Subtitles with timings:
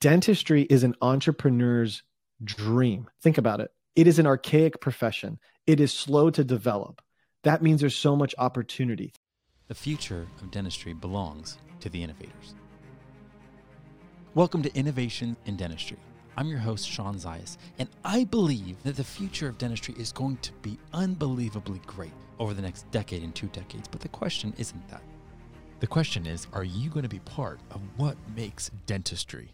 [0.00, 2.04] dentistry is an entrepreneur's
[2.44, 3.08] dream.
[3.20, 3.72] Think about it.
[3.96, 5.40] It is an archaic profession.
[5.66, 7.02] It is slow to develop.
[7.42, 9.12] That means there's so much opportunity.
[9.66, 12.54] The future of dentistry belongs to the innovators.
[14.34, 15.98] Welcome to Innovation in Dentistry.
[16.36, 20.36] I'm your host, Sean Zayas, and I believe that the future of dentistry is going
[20.42, 23.88] to be unbelievably great over the next decade and two decades.
[23.88, 25.02] But the question isn't that.
[25.80, 29.50] The question is are you going to be part of what makes dentistry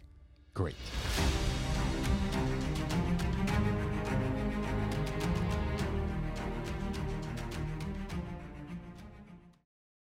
[0.55, 0.75] great?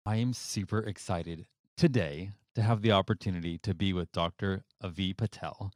[0.04, 1.46] I am super excited
[1.76, 4.62] today to have the opportunity to be with Dr.
[4.82, 5.72] Avi Patel.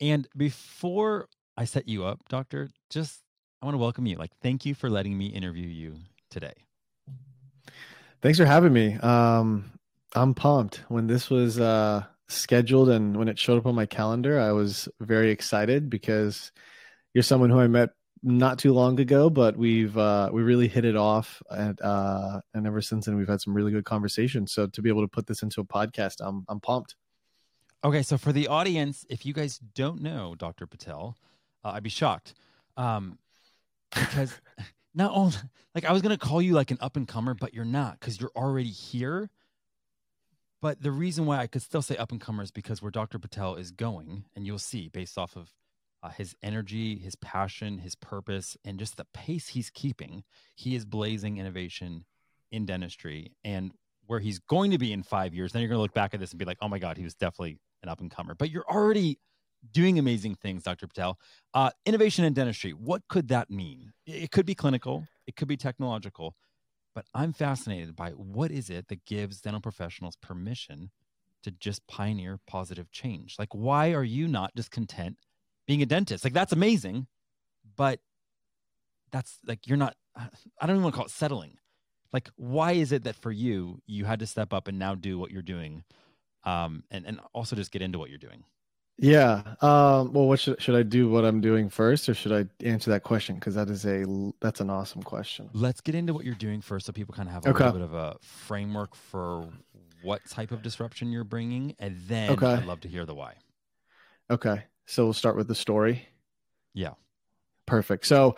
[0.00, 3.20] And before I set you up, Doctor, just
[3.60, 4.16] I want to welcome you.
[4.16, 5.96] Like, thank you for letting me interview you
[6.30, 6.54] today.
[8.22, 8.94] Thanks for having me.
[8.94, 9.70] Um,
[10.14, 10.82] I'm pumped.
[10.88, 14.88] When this was uh, scheduled and when it showed up on my calendar, I was
[15.00, 16.52] very excited because
[17.14, 17.90] you're someone who I met
[18.22, 22.66] not too long ago, but we've uh, we really hit it off, and uh, and
[22.66, 24.52] ever since then we've had some really good conversations.
[24.52, 26.96] So to be able to put this into a podcast, I'm I'm pumped.
[27.84, 30.66] Okay, so for the audience, if you guys don't know Dr.
[30.66, 31.16] Patel,
[31.64, 32.34] uh, I'd be shocked
[32.76, 33.18] um,
[33.94, 34.34] because
[34.94, 35.36] not only
[35.74, 38.20] like I was gonna call you like an up and comer, but you're not because
[38.20, 39.30] you're already here.
[40.60, 43.18] But the reason why I could still say up and comer is because where Dr.
[43.18, 45.52] Patel is going, and you'll see based off of
[46.02, 50.84] uh, his energy, his passion, his purpose, and just the pace he's keeping, he is
[50.84, 52.04] blazing innovation
[52.50, 53.32] in dentistry.
[53.44, 53.72] And
[54.06, 56.20] where he's going to be in five years, then you're going to look back at
[56.20, 58.34] this and be like, oh my God, he was definitely an up and comer.
[58.34, 59.18] But you're already
[59.72, 60.86] doing amazing things, Dr.
[60.86, 61.18] Patel.
[61.52, 63.92] Uh, innovation in dentistry, what could that mean?
[64.06, 66.34] It could be clinical, it could be technological,
[66.98, 70.90] but I'm fascinated by what is it that gives dental professionals permission
[71.44, 73.36] to just pioneer positive change?
[73.38, 75.16] Like, why are you not just content
[75.64, 76.24] being a dentist?
[76.24, 77.06] Like, that's amazing,
[77.76, 78.00] but
[79.12, 81.58] that's like, you're not, I don't even want to call it settling.
[82.12, 85.20] Like, why is it that for you, you had to step up and now do
[85.20, 85.84] what you're doing?
[86.42, 88.42] Um, and, and also just get into what you're doing.
[88.98, 89.42] Yeah.
[89.60, 91.08] Um, well, what should should I do?
[91.08, 93.36] What I'm doing first, or should I answer that question?
[93.36, 94.04] Because that is a
[94.40, 95.48] that's an awesome question.
[95.52, 97.64] Let's get into what you're doing first, so people kind of have a okay.
[97.66, 99.48] little bit of a framework for
[100.02, 102.54] what type of disruption you're bringing, and then okay.
[102.54, 103.34] I'd love to hear the why.
[104.30, 104.64] Okay.
[104.86, 106.08] So we'll start with the story.
[106.74, 106.94] Yeah.
[107.66, 108.06] Perfect.
[108.06, 108.36] So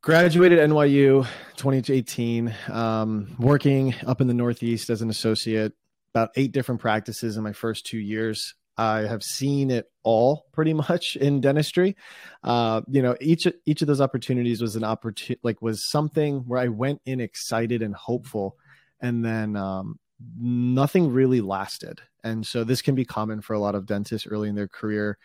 [0.00, 1.26] graduated NYU
[1.56, 5.72] 2018, um, working up in the Northeast as an associate,
[6.14, 8.54] about eight different practices in my first two years.
[8.76, 11.96] I have seen it all pretty much in dentistry.
[12.42, 16.60] Uh, you know, each each of those opportunities was an opportunity, like was something where
[16.60, 18.56] I went in excited and hopeful,
[19.00, 19.98] and then um,
[20.38, 22.00] nothing really lasted.
[22.24, 25.18] And so this can be common for a lot of dentists early in their career,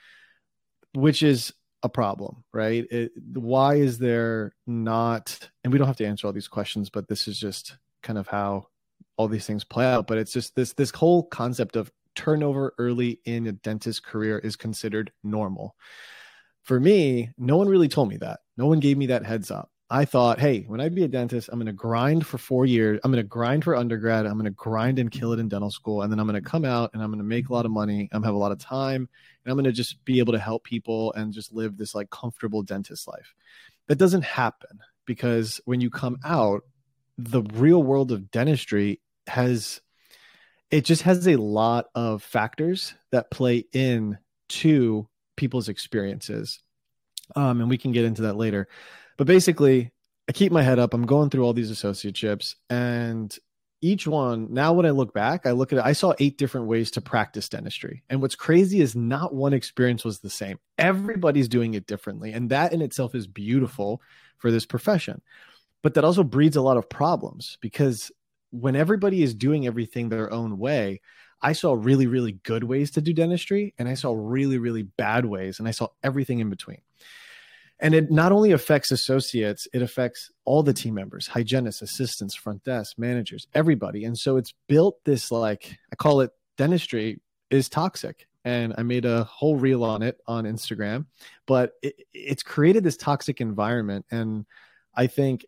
[0.93, 2.85] which is a problem, right?
[2.91, 5.49] It, why is there not?
[5.63, 8.27] And we don't have to answer all these questions, but this is just kind of
[8.27, 8.67] how
[9.17, 10.07] all these things play out.
[10.07, 14.55] But it's just this this whole concept of turnover early in a dentist career is
[14.55, 15.75] considered normal.
[16.63, 18.41] For me, no one really told me that.
[18.57, 19.71] No one gave me that heads up.
[19.89, 23.01] I thought, hey, when I be a dentist, I'm going to grind for four years.
[23.03, 24.25] I'm going to grind for undergrad.
[24.25, 26.01] I'm going to grind and kill it in dental school.
[26.01, 27.71] And then I'm going to come out and I'm going to make a lot of
[27.71, 28.07] money.
[28.13, 29.09] I'm going to have a lot of time.
[29.43, 32.09] And I'm going to just be able to help people and just live this like
[32.09, 33.33] comfortable dentist life.
[33.87, 36.61] That doesn't happen because when you come out,
[37.17, 39.81] the real world of dentistry has
[40.71, 44.17] it just has a lot of factors that play in
[44.49, 46.59] to people's experiences.
[47.35, 48.67] Um, and we can get into that later.
[49.17, 49.91] But basically,
[50.27, 50.93] I keep my head up.
[50.93, 53.37] I'm going through all these associateships, and
[53.81, 56.67] each one, now when I look back, I look at it, I saw eight different
[56.67, 58.03] ways to practice dentistry.
[58.09, 60.59] And what's crazy is not one experience was the same.
[60.77, 62.31] Everybody's doing it differently.
[62.31, 64.01] And that in itself is beautiful
[64.37, 65.21] for this profession.
[65.81, 68.11] But that also breeds a lot of problems because
[68.51, 71.01] when everybody is doing everything their own way,
[71.41, 75.25] I saw really, really good ways to do dentistry and I saw really, really bad
[75.25, 76.81] ways and I saw everything in between.
[77.79, 82.63] And it not only affects associates, it affects all the team members, hygienists, assistants, front
[82.63, 84.05] desk, managers, everybody.
[84.05, 87.19] And so it's built this like, I call it dentistry
[87.49, 88.27] is toxic.
[88.45, 91.05] And I made a whole reel on it on Instagram,
[91.47, 94.05] but it, it's created this toxic environment.
[94.11, 94.45] And
[94.95, 95.45] I think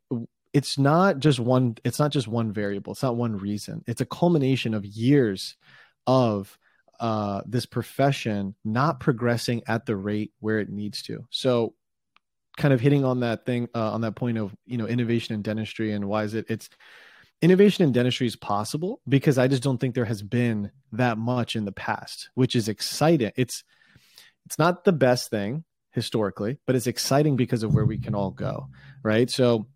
[0.54, 3.84] it's not just one it's not just one variable it's not one reason.
[3.88, 5.56] It's a culmination of years
[6.08, 6.58] of
[7.00, 11.26] uh, this profession not progressing at the rate where it needs to.
[11.32, 11.74] So
[12.58, 15.42] kind of hitting on that thing uh, on that point of you know innovation in
[15.42, 16.70] dentistry and why is it it's
[17.42, 21.56] innovation in dentistry is possible because i just don't think there has been that much
[21.56, 23.32] in the past which is exciting.
[23.36, 23.64] It's
[24.46, 28.32] It's not the best thing historically, but it's exciting because of where we can all
[28.32, 28.68] go,
[29.04, 29.30] right?
[29.30, 29.68] So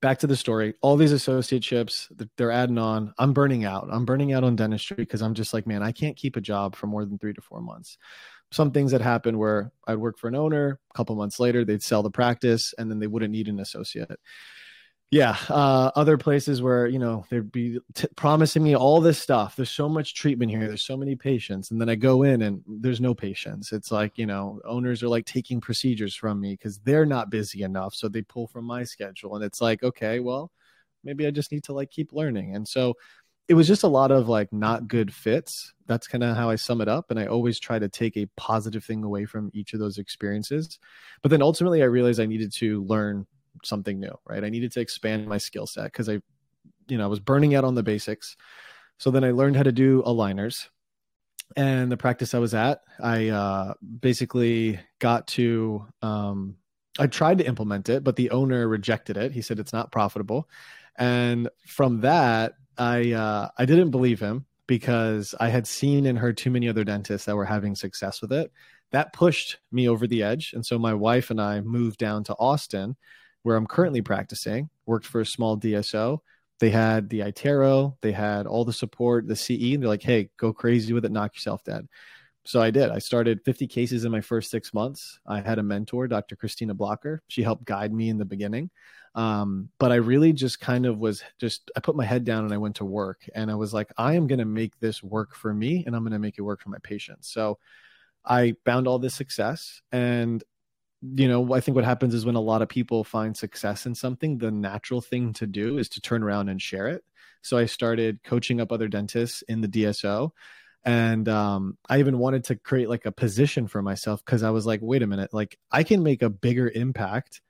[0.00, 0.74] back to the story.
[0.80, 3.88] All these associateships that they're adding on i'm burning out.
[3.90, 6.76] I'm burning out on dentistry because i'm just like man i can't keep a job
[6.76, 7.98] for more than three to four months.
[8.52, 11.82] Some things that happened where i'd work for an owner a couple months later they'd
[11.82, 14.18] sell the practice and then they wouldn't need an associate
[15.10, 19.56] yeah uh, other places where you know they'd be t- promising me all this stuff.
[19.56, 20.66] There's so much treatment here.
[20.68, 21.70] There's so many patients.
[21.70, 23.72] And then i go in and there's no patients.
[23.72, 27.62] It's like you know owners are like taking procedures from me because they're not busy
[27.62, 27.94] enough.
[27.94, 29.34] So they pull from my schedule.
[29.36, 30.50] And it's like okay well
[31.04, 32.54] maybe i just need to like keep learning.
[32.54, 32.94] And so
[33.48, 35.74] it was just a lot of like not good fits.
[35.86, 37.10] That's kind of how i sum it up.
[37.10, 40.78] And i always try to take a positive thing away from each of those experiences.
[41.22, 43.26] But then ultimately i realized i needed to learn
[43.64, 44.44] something new, right?
[44.44, 46.20] I needed to expand my skill set because I,
[46.88, 48.36] you know, I was burning out on the basics.
[48.98, 50.68] So then I learned how to do aligners.
[51.56, 56.56] And the practice I was at, I uh, basically got to, um,
[56.98, 59.32] I tried to implement it, but the owner rejected it.
[59.32, 60.48] He said it's not profitable.
[60.96, 66.36] And from that, I uh, I didn't believe him because I had seen and heard
[66.36, 68.50] too many other dentists that were having success with it.
[68.92, 72.34] That pushed me over the edge, and so my wife and I moved down to
[72.34, 72.96] Austin
[73.42, 76.18] where I'm currently practicing, worked for a small DSO.
[76.58, 80.28] They had the iTero, they had all the support, the CE, and they're like, hey,
[80.36, 81.88] go crazy with it, knock yourself dead.
[82.44, 82.90] So I did.
[82.90, 85.20] I started 50 cases in my first six months.
[85.26, 86.36] I had a mentor, Dr.
[86.36, 87.22] Christina Blocker.
[87.28, 88.70] She helped guide me in the beginning.
[89.14, 92.54] Um, but I really just kind of was just, I put my head down and
[92.54, 95.34] I went to work and I was like, I am going to make this work
[95.34, 97.32] for me and I'm going to make it work for my patients.
[97.32, 97.58] So
[98.24, 100.42] I found all this success and
[101.02, 103.94] you know, I think what happens is when a lot of people find success in
[103.94, 107.04] something, the natural thing to do is to turn around and share it.
[107.42, 110.30] So I started coaching up other dentists in the DSO.
[110.84, 114.66] And um, I even wanted to create like a position for myself because I was
[114.66, 117.40] like, wait a minute, like I can make a bigger impact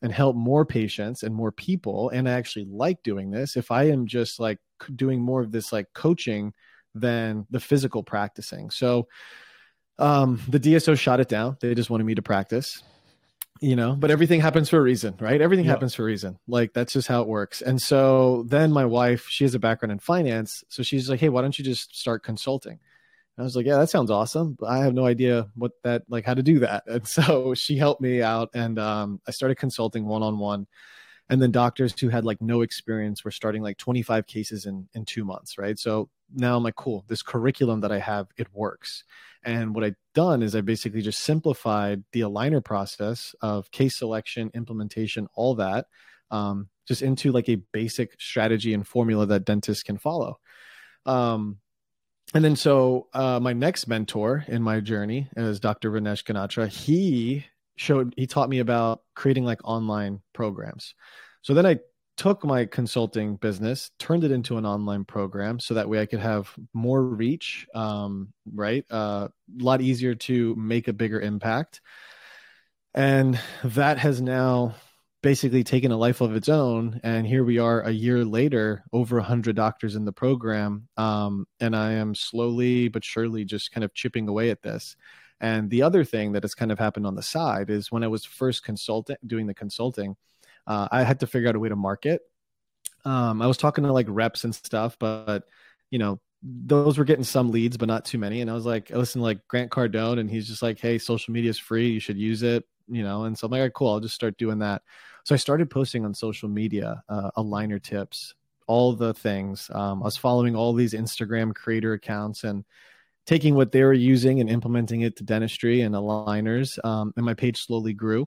[0.00, 2.10] and help more patients and more people.
[2.10, 4.58] And I actually like doing this if I am just like
[4.94, 6.52] doing more of this like coaching
[6.94, 8.70] than the physical practicing.
[8.70, 9.08] So
[9.98, 11.56] um, the DSO shot it down.
[11.60, 12.82] They just wanted me to practice
[13.60, 15.40] you know but everything happens for a reason right?
[15.40, 15.76] Everything yep.
[15.76, 16.38] happens for a reason.
[16.46, 17.62] Like that's just how it works.
[17.62, 21.28] And so then my wife she has a background in finance so she's like hey
[21.28, 22.78] why don't you just start consulting?
[23.36, 26.02] And i was like yeah that sounds awesome but i have no idea what that
[26.08, 26.84] like how to do that.
[26.88, 30.66] And so she helped me out and um, i started consulting one-on-one
[31.30, 35.04] and then doctors who had like no experience were starting like 25 cases in in
[35.04, 39.04] two months right so now i'm like cool this curriculum that i have it works
[39.44, 44.50] and what I've done is I basically just simplified the aligner process of case selection,
[44.54, 45.86] implementation, all that,
[46.30, 50.38] um, just into like a basic strategy and formula that dentists can follow.
[51.06, 51.58] Um,
[52.34, 55.90] and then so uh, my next mentor in my journey is Dr.
[55.90, 56.68] Ranesh Ganatra.
[56.68, 57.46] He
[57.78, 60.94] showed he taught me about creating like online programs.
[61.42, 61.78] So then I
[62.16, 66.18] took my consulting business, turned it into an online program so that way I could
[66.18, 68.84] have more reach, um, right?
[68.90, 69.28] Uh,
[69.60, 71.80] a lot easier to make a bigger impact.
[72.92, 74.74] And that has now
[75.22, 77.00] basically taken a life of its own.
[77.04, 80.88] And here we are a year later, over 100 doctors in the program.
[80.96, 84.96] Um, and I am slowly but surely just kind of chipping away at this.
[85.40, 88.08] And the other thing that has kind of happened on the side is when I
[88.08, 90.16] was first consulting, doing the consulting,
[90.66, 92.22] uh, I had to figure out a way to market.
[93.04, 95.44] Um, I was talking to like reps and stuff, but
[95.90, 98.40] you know, those were getting some leads, but not too many.
[98.40, 100.98] And I was like, I listened to like Grant Cardone, and he's just like, "Hey,
[100.98, 101.88] social media is free.
[101.88, 104.58] You should use it." You know, and so I'm like, "Cool, I'll just start doing
[104.60, 104.82] that."
[105.24, 108.34] So I started posting on social media, uh, aligner tips,
[108.66, 109.70] all the things.
[109.74, 112.64] Um, I was following all these Instagram creator accounts and
[113.28, 116.82] taking what they were using and implementing it to dentistry and aligners.
[116.82, 118.26] Um, and my page slowly grew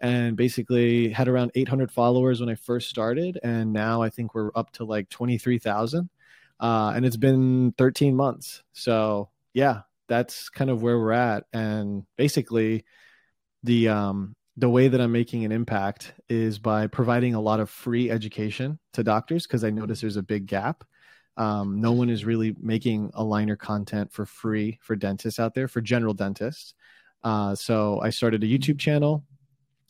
[0.00, 4.50] and basically had around 800 followers when I first started, and now I think we're
[4.56, 6.10] up to like 23,000.
[6.58, 8.64] Uh, and it's been 13 months.
[8.72, 11.44] So yeah, that's kind of where we're at.
[11.52, 12.84] And basically,
[13.62, 17.70] the um, the way that I'm making an impact is by providing a lot of
[17.70, 20.82] free education to doctors because I notice there's a big gap.
[21.36, 25.80] Um, no one is really making aligner content for free for dentists out there for
[25.80, 26.74] general dentists.
[27.24, 29.24] Uh, so I started a YouTube channel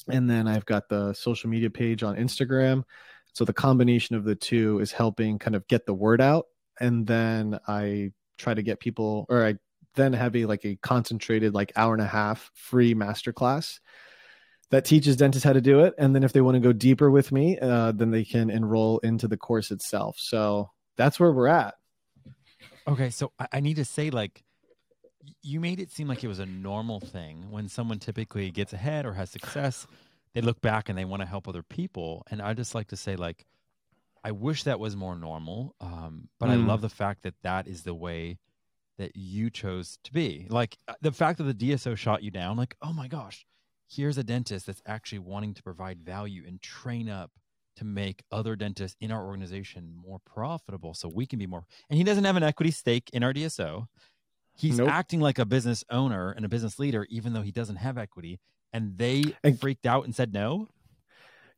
[0.09, 2.85] and then I've got the social media page on Instagram.
[3.33, 6.47] So the combination of the two is helping kind of get the word out.
[6.81, 9.55] And then I try to get people, or I
[9.95, 13.79] then have a like a concentrated like hour and a half free masterclass
[14.71, 15.95] that teaches dentists how to do it.
[15.99, 18.99] And then if they want to go deeper with me, uh, then they can enroll
[19.01, 20.17] into the course itself.
[20.19, 21.75] So that's where we're at.
[22.87, 24.43] Okay, so I need to say like
[25.43, 29.07] you made it seem like it was a normal thing when someone typically gets ahead
[29.07, 29.87] or has success
[30.35, 32.97] they look back and they want to help other people and i just like to
[32.97, 33.47] say like
[34.25, 36.53] i wish that was more normal um, but mm.
[36.53, 38.39] i love the fact that that is the way
[38.99, 42.57] that you chose to be like uh, the fact that the dso shot you down
[42.57, 43.47] like oh my gosh
[43.89, 47.31] here's a dentist that's actually wanting to provide value and train up
[47.77, 51.97] to make other dentists in our organization more profitable so we can be more and
[51.97, 53.87] he doesn't have an equity stake in our dso
[54.55, 54.89] he's nope.
[54.89, 58.41] acting like a business owner and a business leader even though he doesn't have equity
[58.73, 60.69] and they and freaked out and said no?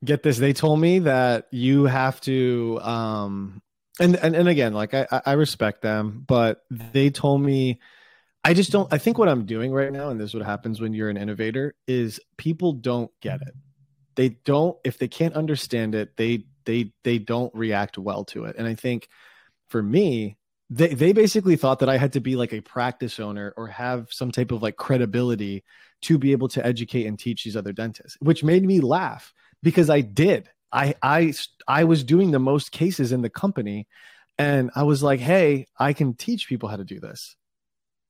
[0.04, 3.62] Get this they told me that you have to um
[3.98, 7.80] and and, and again like I, I respect them but they told me
[8.44, 10.80] i just don't i think what i'm doing right now and this is what happens
[10.80, 13.54] when you're an innovator is people don't get it
[14.16, 18.56] they don't if they can't understand it they they they don't react well to it
[18.58, 19.08] and i think
[19.68, 20.36] for me
[20.70, 24.08] they they basically thought that I had to be like a practice owner or have
[24.10, 25.62] some type of like credibility
[26.02, 29.90] to be able to educate and teach these other dentists, which made me laugh because
[29.90, 30.48] I did.
[30.72, 31.34] I I
[31.68, 33.86] I was doing the most cases in the company
[34.38, 37.36] and I was like, "Hey, I can teach people how to do this.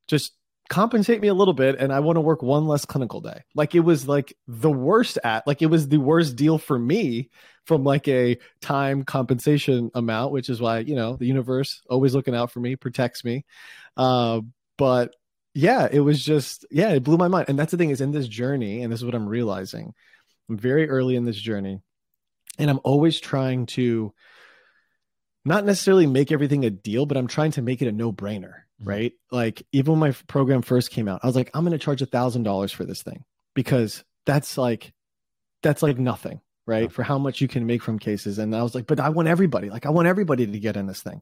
[0.08, 0.32] Just
[0.68, 3.74] compensate me a little bit and I want to work one less clinical day." Like
[3.74, 7.30] it was like the worst at like it was the worst deal for me
[7.66, 12.34] from like a time compensation amount, which is why, you know, the universe always looking
[12.34, 13.44] out for me, protects me.
[13.96, 14.40] Uh,
[14.76, 15.14] but
[15.54, 17.46] yeah, it was just, yeah, it blew my mind.
[17.48, 19.94] And that's the thing is in this journey, and this is what I'm realizing.
[20.48, 21.80] I'm very early in this journey,
[22.58, 24.12] and I'm always trying to
[25.44, 28.63] not necessarily make everything a deal, but I'm trying to make it a no brainer,
[28.80, 28.88] mm-hmm.
[28.88, 29.12] right?
[29.30, 32.02] Like even when my program first came out, I was like, I'm going to charge
[32.02, 34.92] a thousand dollars for this thing because that's like,
[35.62, 36.90] that's like nothing right?
[36.90, 38.38] For how much you can make from cases.
[38.38, 40.86] And I was like, but I want everybody, like I want everybody to get in
[40.86, 41.20] this thing.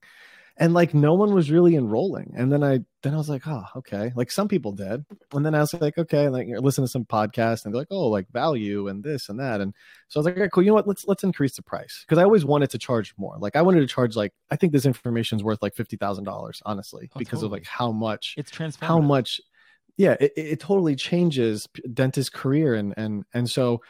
[0.58, 2.34] And like no one was really enrolling.
[2.36, 4.12] And then I then I was like, oh, okay.
[4.14, 5.04] Like some people did.
[5.32, 8.08] And then I was like, okay, like listen to some podcasts and they're like, oh,
[8.08, 9.60] like value and this and that.
[9.60, 9.74] And
[10.08, 10.62] so I was like, okay, cool.
[10.62, 10.86] You know what?
[10.86, 12.04] Let's let's increase the price.
[12.06, 13.36] Because I always wanted to charge more.
[13.38, 16.24] Like I wanted to charge like I think this information is worth like fifty thousand
[16.24, 17.46] dollars, honestly, oh, because totally.
[17.46, 19.40] of like how much it's transparent How much
[19.96, 23.80] yeah, it, it totally changes dentist career and and and so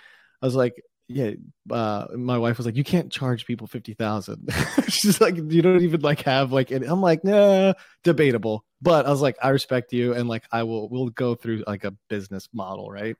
[0.40, 1.32] I was like, yeah,
[1.70, 4.48] uh, my wife was like, "You can't charge people fifty thousand.
[4.88, 9.10] She's like, "You don't even like have like." And I'm like, "Nah, debatable." But I
[9.10, 10.88] was like, "I respect you, and like, I will.
[10.88, 13.16] We'll go through like a business model, right?"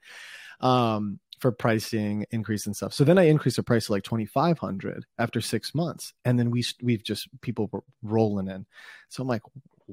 [0.61, 2.95] Um, for pricing increase and stuff.
[2.95, 6.65] So then I increased the price to like 2500 after 6 months and then we
[6.81, 8.65] we've just people were rolling in.
[9.09, 9.43] So I'm like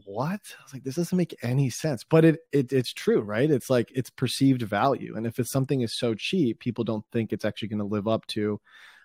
[0.06, 0.42] what?
[0.60, 2.04] I was like, this doesn't make any sense.
[2.04, 3.50] But it, it it's true, right?
[3.50, 5.16] It's like it's perceived value.
[5.16, 8.08] And if it's something is so cheap, people don't think it's actually going to live
[8.08, 8.60] up to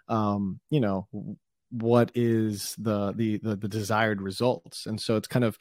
[0.09, 1.09] um, you know,
[1.71, 4.87] what is the, the the the desired results.
[4.87, 5.59] And so it's kind of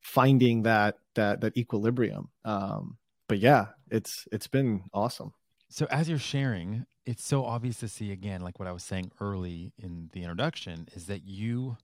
[0.00, 2.28] finding that that that equilibrium.
[2.44, 2.98] Um,
[3.28, 5.32] but yeah, it's it's been awesome.
[5.68, 9.10] So as you're sharing, it's so obvious to see again, like what I was saying
[9.20, 11.76] early in the introduction, is that you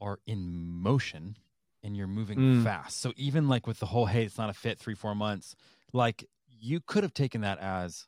[0.00, 1.36] are in motion
[1.82, 2.64] and you're moving mm.
[2.64, 3.00] fast.
[3.00, 5.54] So even like with the whole, hey, it's not a fit three, four months,
[5.92, 8.06] like you could have taken that as,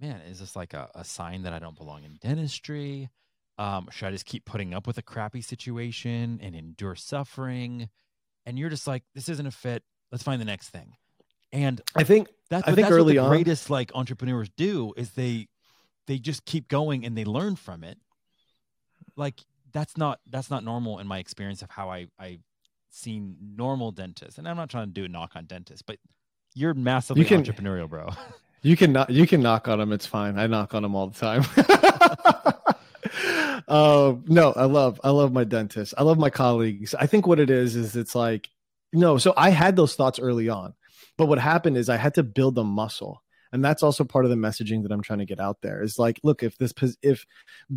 [0.00, 3.10] man, is this like a, a sign that I don't belong in dentistry?
[3.58, 7.88] Um, should I just keep putting up with a crappy situation and endure suffering?
[8.44, 9.82] And you're just like, this isn't a fit.
[10.12, 10.96] Let's find the next thing.
[11.52, 14.92] And I think that's I think that's early what the on, greatest like entrepreneurs do
[14.96, 15.48] is they
[16.06, 17.98] they just keep going and they learn from it.
[19.16, 19.40] Like
[19.72, 22.40] that's not that's not normal in my experience of how I I
[22.96, 24.38] seen normal dentists.
[24.38, 25.98] And I'm not trying to do a knock on dentists, but
[26.54, 28.10] you're massively you can, entrepreneurial, bro.
[28.62, 29.92] You can not you can knock on them.
[29.92, 30.40] It's fine.
[30.40, 31.44] I knock on them all the time.
[33.68, 35.94] uh, no, I love I love my dentist.
[35.96, 36.92] I love my colleagues.
[36.92, 38.48] I think what it is is it's like
[38.92, 39.18] no.
[39.18, 40.74] So I had those thoughts early on,
[41.16, 43.22] but what happened is I had to build the muscle
[43.52, 45.98] and that's also part of the messaging that i'm trying to get out there is
[45.98, 47.26] like look if this if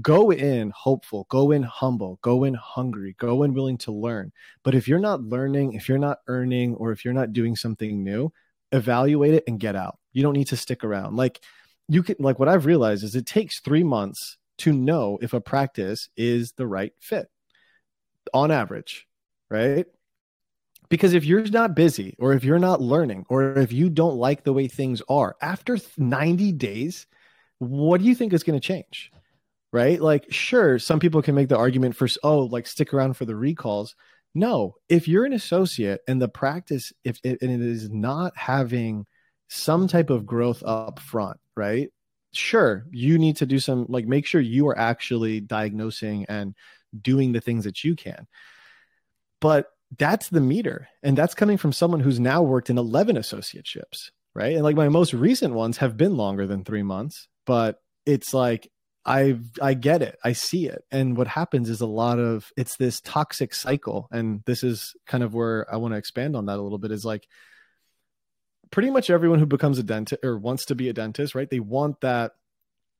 [0.02, 4.32] go in hopeful go in humble go in hungry go in willing to learn.
[4.64, 8.04] But if you're not learning if you're not earning or if you're not doing something
[8.04, 8.32] new
[8.72, 9.98] evaluate it and get out.
[10.14, 11.16] You don't need to stick around.
[11.16, 11.42] Like
[11.90, 15.42] you can like what i've realized is it takes three months to know if a
[15.42, 17.28] practice is the right fit
[18.34, 19.08] on average
[19.50, 19.88] right
[20.90, 24.44] because if you're not busy or if you're not learning or if you don't like
[24.44, 27.06] the way things are after 90 days,
[27.60, 29.12] what do you think is going to change?
[29.72, 30.02] Right?
[30.02, 33.36] Like, sure, some people can make the argument for, oh, like stick around for the
[33.36, 33.96] recalls.
[34.34, 39.06] No, if you're an associate and the practice, if it, and it is not having
[39.48, 41.90] some type of growth up front, right?
[42.32, 46.56] Sure, you need to do some, like, make sure you are actually diagnosing and
[47.00, 48.28] doing the things that you can.
[49.42, 49.68] But
[49.98, 50.88] that's the meter.
[51.04, 54.54] And that's coming from someone who's now worked in 11 associateships, right?
[54.54, 58.70] And like my most recent ones have been longer than three months, but it's like,
[59.06, 60.20] I I get it.
[60.24, 60.84] I see it.
[60.92, 64.08] And what happens is a lot of it's this toxic cycle.
[64.12, 66.92] And this is kind of where I want to expand on that a little bit
[66.92, 67.26] is like
[68.72, 71.50] pretty much everyone who becomes a dentist or wants to be a dentist, right?
[71.50, 72.34] They want that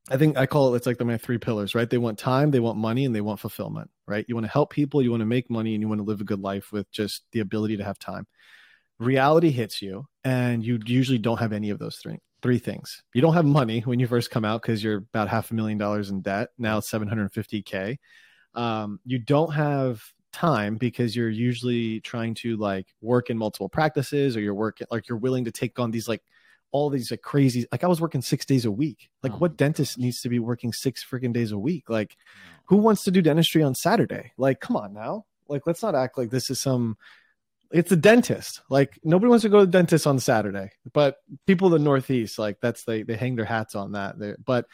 [0.10, 1.90] I think I call it it's like the my three pillars, right?
[1.90, 4.26] They want time, they want money, and they want fulfillment, right?
[4.28, 6.22] You want to help people, you want to make money, and you want to live
[6.22, 8.28] a good life with just the ability to have time.
[9.00, 13.04] Reality hits you, and you usually don't have any of those three three things.
[13.14, 15.78] You don't have money when you first come out because you're about half a million
[15.78, 16.50] dollars in debt.
[16.58, 17.98] Now it's 750k.
[18.56, 20.02] Um, you don't have
[20.32, 25.08] time because you're usually trying to like work in multiple practices, or you're working like
[25.08, 26.24] you're willing to take on these like
[26.72, 29.10] all these like crazy like i was working six days a week.
[29.24, 29.38] Like oh.
[29.38, 31.90] what dentist needs to be working six freaking days a week?
[31.90, 32.16] Like
[32.66, 34.32] who wants to do dentistry on saturday?
[34.38, 35.26] Like come on now.
[35.48, 36.98] Like let's not act like this is some
[37.72, 38.62] it's a dentist.
[38.70, 40.72] Like nobody wants to go to the dentist on saturday.
[40.92, 44.20] But people in the northeast like that's they they hang their hats on that.
[44.20, 44.66] They're, but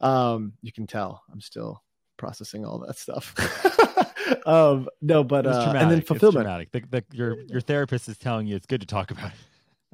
[0.00, 1.82] um you can tell i'm still
[2.16, 3.34] processing all that stuff.
[4.46, 6.72] Um no but uh and then fulfillment.
[6.72, 9.36] the, the, your your therapist is telling you it's good to talk about it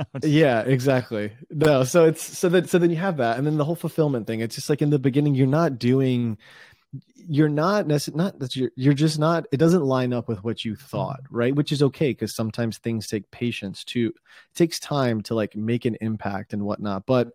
[0.23, 1.33] yeah, exactly.
[1.51, 4.27] No, so it's so that so then you have that, and then the whole fulfillment
[4.27, 4.41] thing.
[4.41, 6.39] It's just like in the beginning, you're not doing,
[7.15, 9.47] you're not necessarily not that you're you're just not.
[9.53, 11.55] It doesn't line up with what you thought, right?
[11.55, 14.09] Which is okay because sometimes things take patience to.
[14.09, 17.33] It takes time to like make an impact and whatnot, but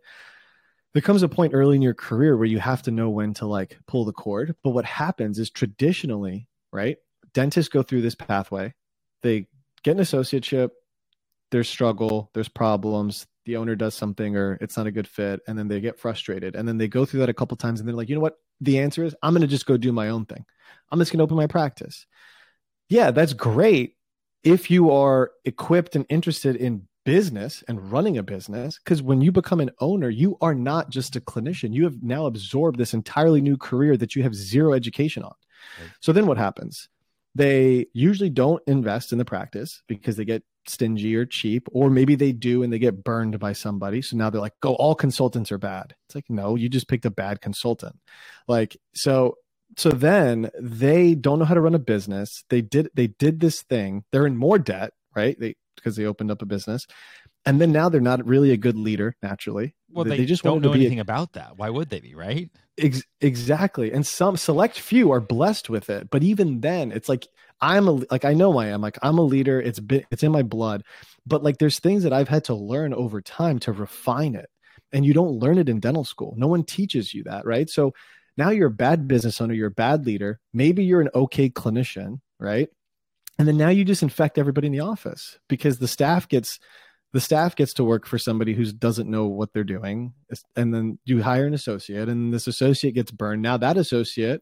[0.93, 3.45] there comes a point early in your career where you have to know when to
[3.45, 4.55] like pull the cord.
[4.63, 6.97] But what happens is traditionally, right?
[7.33, 8.73] Dentists go through this pathway.
[9.21, 9.47] They
[9.83, 10.69] get an associateship,
[11.51, 15.57] there's struggle, there's problems, the owner does something or it's not a good fit, and
[15.57, 16.55] then they get frustrated.
[16.55, 18.37] And then they go through that a couple times and they're like, you know what?
[18.61, 20.45] The answer is I'm going to just go do my own thing.
[20.91, 22.05] I'm just going to open my practice.
[22.89, 23.95] Yeah, that's great
[24.43, 29.31] if you are equipped and interested in business and running a business because when you
[29.31, 33.41] become an owner you are not just a clinician you have now absorbed this entirely
[33.41, 35.33] new career that you have zero education on
[35.79, 35.91] right.
[35.99, 36.89] so then what happens
[37.35, 42.15] they usually don't invest in the practice because they get stingy or cheap, or maybe
[42.15, 44.01] they do and they get burned by somebody.
[44.01, 45.95] So now they're like, go, all consultants are bad.
[46.07, 47.97] It's like, no, you just picked a bad consultant.
[48.47, 49.37] Like, so
[49.77, 52.43] so then they don't know how to run a business.
[52.49, 54.03] They did they did this thing.
[54.11, 55.39] They're in more debt, right?
[55.39, 56.87] They because they opened up a business.
[57.47, 59.75] And then now they're not really a good leader naturally.
[59.91, 61.57] Well, they, they just don't know anything a, about that.
[61.57, 62.49] Why would they be, right?
[62.77, 63.91] Ex- exactly.
[63.91, 67.27] And some select few are blessed with it, but even then, it's like
[67.61, 69.61] I'm a like I know I am like I'm a leader.
[69.61, 70.83] It's been it's in my blood,
[71.25, 74.49] but like there's things that I've had to learn over time to refine it,
[74.91, 76.33] and you don't learn it in dental school.
[76.37, 77.69] No one teaches you that, right?
[77.69, 77.93] So
[78.37, 79.53] now you're a bad business owner.
[79.53, 80.39] You're a bad leader.
[80.53, 82.69] Maybe you're an okay clinician, right?
[83.39, 86.59] And then now you just infect everybody in the office because the staff gets
[87.13, 90.13] the staff gets to work for somebody who doesn't know what they're doing
[90.57, 94.41] and then you hire an associate and this associate gets burned now that associate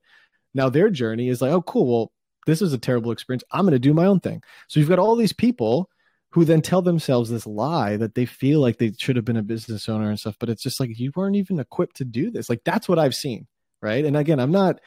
[0.55, 2.11] now their journey is like oh cool well
[2.45, 3.43] this is a terrible experience.
[3.51, 4.41] I'm going to do my own thing.
[4.67, 5.89] So you've got all these people
[6.33, 9.43] who then tell themselves this lie that they feel like they should have been a
[9.43, 12.49] business owner and stuff, but it's just like you weren't even equipped to do this.
[12.49, 13.45] Like that's what I've seen,
[13.81, 14.03] right?
[14.03, 14.79] And again, I'm not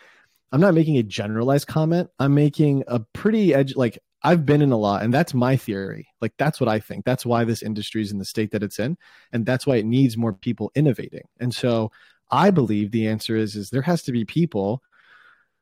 [0.51, 2.11] I'm not making a generalized comment.
[2.19, 6.09] I'm making a pretty edge like I've been in a lot and that's my theory.
[6.21, 7.05] Like that's what I think.
[7.05, 8.97] That's why this industry is in the state that it's in
[9.33, 11.29] and that's why it needs more people innovating.
[11.39, 11.93] And so
[12.29, 14.83] I believe the answer is is there has to be people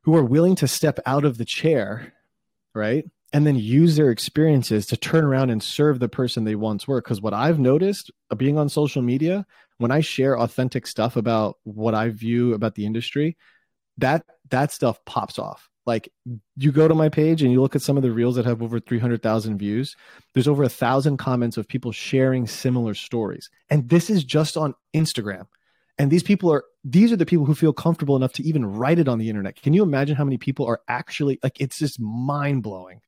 [0.05, 2.13] who are willing to step out of the chair,
[2.75, 3.05] right?
[3.33, 7.01] And then use their experiences to turn around and serve the person they once were.
[7.01, 9.47] Because what I've noticed uh, being on social media,
[9.79, 13.37] when I share authentic stuff about what I view about the industry,
[13.99, 15.69] that that stuff pops off.
[15.87, 16.11] Like
[16.57, 18.63] you go to my page and you look at some of the reels that have
[18.63, 19.97] over 300,000 views.
[20.33, 23.51] There's over a thousand comments of people sharing similar stories.
[23.69, 25.47] And this is just on Instagram.
[25.99, 28.99] And these people are these are the people who feel comfortable enough to even write
[28.99, 29.61] it on the internet.
[29.61, 33.01] Can you imagine how many people are actually like it's just mind blowing.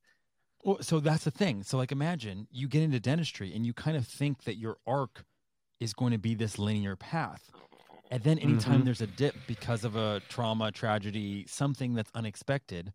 [0.64, 1.62] Well, so that's the thing.
[1.62, 5.24] So like imagine you get into dentistry and you kind of think that your arc
[5.78, 7.50] is going to be this linear path.
[8.10, 8.84] And then anytime mm-hmm.
[8.84, 12.92] there's a dip because of a trauma, tragedy, something that's unexpected,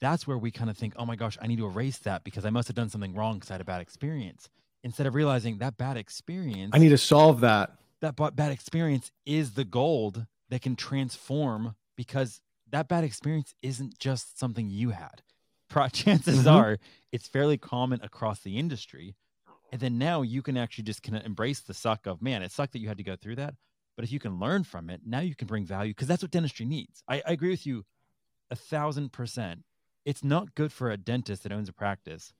[0.00, 2.44] that's where we kind of think, oh my gosh, I need to erase that because
[2.44, 4.48] I must have done something wrong because I had a bad experience.
[4.82, 9.52] Instead of realizing that bad experience, I need to solve that that bad experience is
[9.52, 15.22] the gold that can transform because that bad experience isn't just something you had.
[15.92, 16.48] Chances mm-hmm.
[16.48, 16.78] are
[17.12, 19.14] it's fairly common across the industry.
[19.72, 22.50] And then now you can actually just kind of embrace the suck of, man, it
[22.50, 23.54] sucked that you had to go through that.
[23.96, 26.30] But if you can learn from it, now you can bring value because that's what
[26.30, 27.02] dentistry needs.
[27.08, 27.84] I, I agree with you
[28.50, 29.62] a thousand percent.
[30.04, 32.32] It's not good for a dentist that owns a practice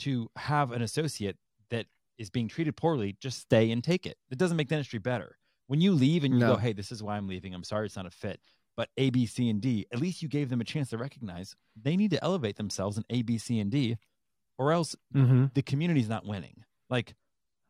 [0.00, 1.36] to have an associate
[1.70, 1.86] that
[2.18, 4.16] is being treated poorly just stay and take it.
[4.30, 5.36] It doesn't make dentistry better.
[5.68, 6.54] When you leave and you No.
[6.54, 7.52] go, hey, this is why I'm leaving.
[7.54, 8.40] I'm sorry it's not a fit.
[8.76, 11.56] But A, B, C, and D, at least you gave them a chance to recognize
[11.80, 13.96] they need to elevate themselves in A, B, C, and D,
[14.58, 15.46] or else Mm-hmm.
[15.54, 16.64] the community's not winning.
[16.90, 17.14] Like,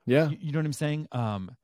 [0.05, 0.29] Yeah.
[0.31, 1.07] you, you know what I'm saying?
[1.13, 1.57] Um,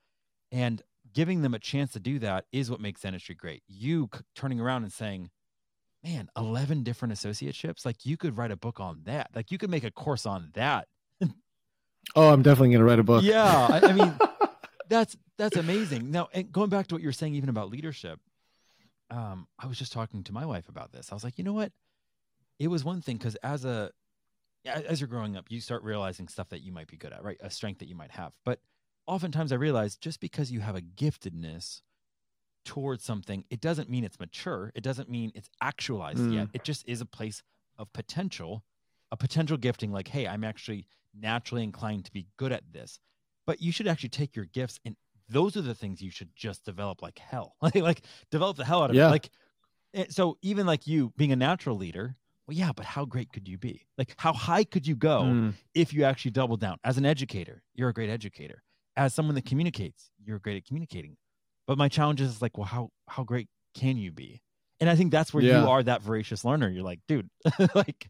[0.51, 0.81] and
[1.13, 3.63] giving them a chance to do that is what makes dentistry great.
[3.67, 5.31] You c- turning around and saying,
[6.05, 9.31] man, 11 different associateships, like you could write a book on that.
[9.35, 10.89] Like you could make a course on that.
[12.17, 13.23] Oh, I'm definitely gonna write a book.
[13.25, 13.45] Yeah.
[13.83, 14.19] I, I mean,
[14.89, 16.11] that's that's amazing.
[16.11, 18.21] Now, and going back to what you're saying, even about leadership,
[19.11, 21.11] um, I was just talking to my wife about this.
[21.11, 21.73] I was like, you know what?
[22.59, 23.91] It was one thing because as a
[24.67, 27.23] a- as you're growing up, you start realizing stuff that you might be good at,
[27.25, 27.37] right?
[27.41, 28.35] A strength that you might have.
[28.45, 28.61] But
[29.07, 31.81] oftentimes, I realize just because you have a giftedness
[32.65, 34.71] towards something, it doesn't mean it's mature.
[34.75, 36.35] It doesn't mean it's actualized Mm.
[36.35, 36.49] yet.
[36.53, 37.43] It just is a place
[37.77, 38.63] of potential,
[39.11, 39.91] a potential gifting.
[39.91, 40.87] Like, hey, I'm actually
[41.19, 42.99] naturally inclined to be good at this
[43.47, 44.97] but you should actually take your gifts and
[45.29, 47.55] those are the things you should just develop like hell.
[47.63, 49.09] Like, like develop the hell out of Yeah.
[49.09, 49.31] it like
[49.95, 53.47] eh, so even like you being a natural leader well yeah but how great could
[53.49, 53.87] you be?
[53.99, 55.55] Like how high could you go Mm.
[55.75, 56.77] if you actually double down?
[56.85, 58.63] As an educator you're a great educator.
[58.97, 61.17] As someone that communicates you're great at communicating.
[61.67, 64.43] But my challenge is like well how how great can you be?
[64.81, 65.63] And i think that's where Yeah.
[65.63, 66.69] you are that voracious learner.
[66.69, 67.29] You're like dude
[67.75, 68.09] like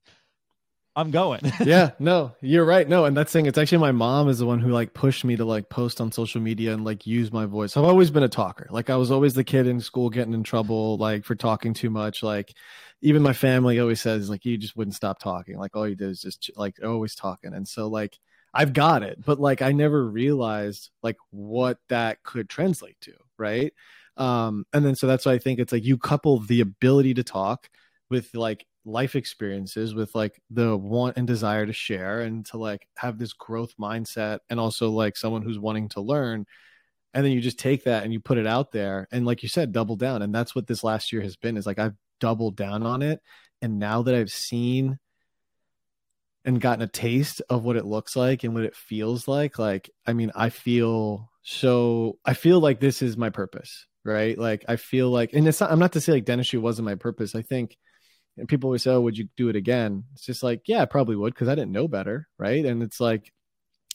[0.96, 2.88] i'm going yeah, no, you're right.
[2.88, 3.46] No, and that's thing.
[3.46, 6.12] It's actually my mom is the one who like pushed me to like post on
[6.12, 7.76] social media and like use my voice.
[7.76, 8.66] I've always been a talker.
[8.70, 11.90] Like I was always the kid in school getting in trouble like for talking too
[11.90, 12.22] much.
[12.22, 12.54] Like
[13.00, 15.58] even my family always says like you just wouldn't stop talking.
[15.58, 17.54] Like all you did is just like always talking.
[17.54, 18.18] And so like
[18.54, 23.72] I've got it, but like I never realized like what that could translate to, right?
[24.16, 27.24] Um and then so that's why I think it's like you couple the ability to
[27.24, 27.68] talk
[28.10, 32.86] with like life experiences with like the want and desire to share and to like
[32.96, 36.46] have this growth mindset and also like someone who's wanting to learn.
[37.14, 39.48] And then you just take that and you put it out there and like you
[39.48, 40.22] said double down.
[40.22, 43.20] And that's what this last year has been is like I've doubled down on it.
[43.60, 44.98] And now that I've seen
[46.44, 49.88] and gotten a taste of what it looks like and what it feels like like
[50.06, 54.36] I mean I feel so I feel like this is my purpose right?
[54.36, 56.94] Like I feel like and it's not I'm not to say like dentistry wasn't my
[56.94, 57.34] purpose.
[57.34, 57.76] I think
[58.36, 60.86] and people always say, "Oh, would you do it again?" It's just like, yeah, I
[60.86, 62.64] probably would because I didn't know better, right?
[62.64, 63.32] And it's like,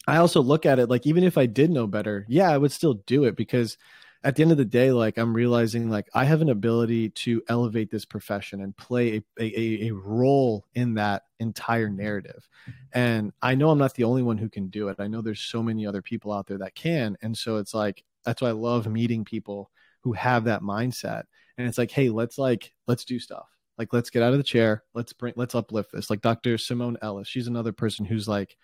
[0.08, 2.71] I also look at it like, even if I did know better, yeah, I would
[2.71, 3.78] still do it because
[4.23, 7.41] at the end of the day, like I'm realizing like I have an ability to
[7.50, 13.00] elevate this profession and play a a, a role in that entire narrative, mm-hmm.
[13.00, 14.97] and I know I'm not the only one who can do it.
[15.00, 18.04] I know there's so many other people out there that can, and so it's like
[18.26, 19.71] that's why I love meeting people
[20.02, 21.23] who have that mindset,
[21.58, 23.47] and it's like, hey, let's like let's do stuff
[23.78, 24.84] like let's get out of the chair.
[24.94, 26.10] Let's bring let's uplift this.
[26.10, 28.58] Like dr simone ellis she's another person who's like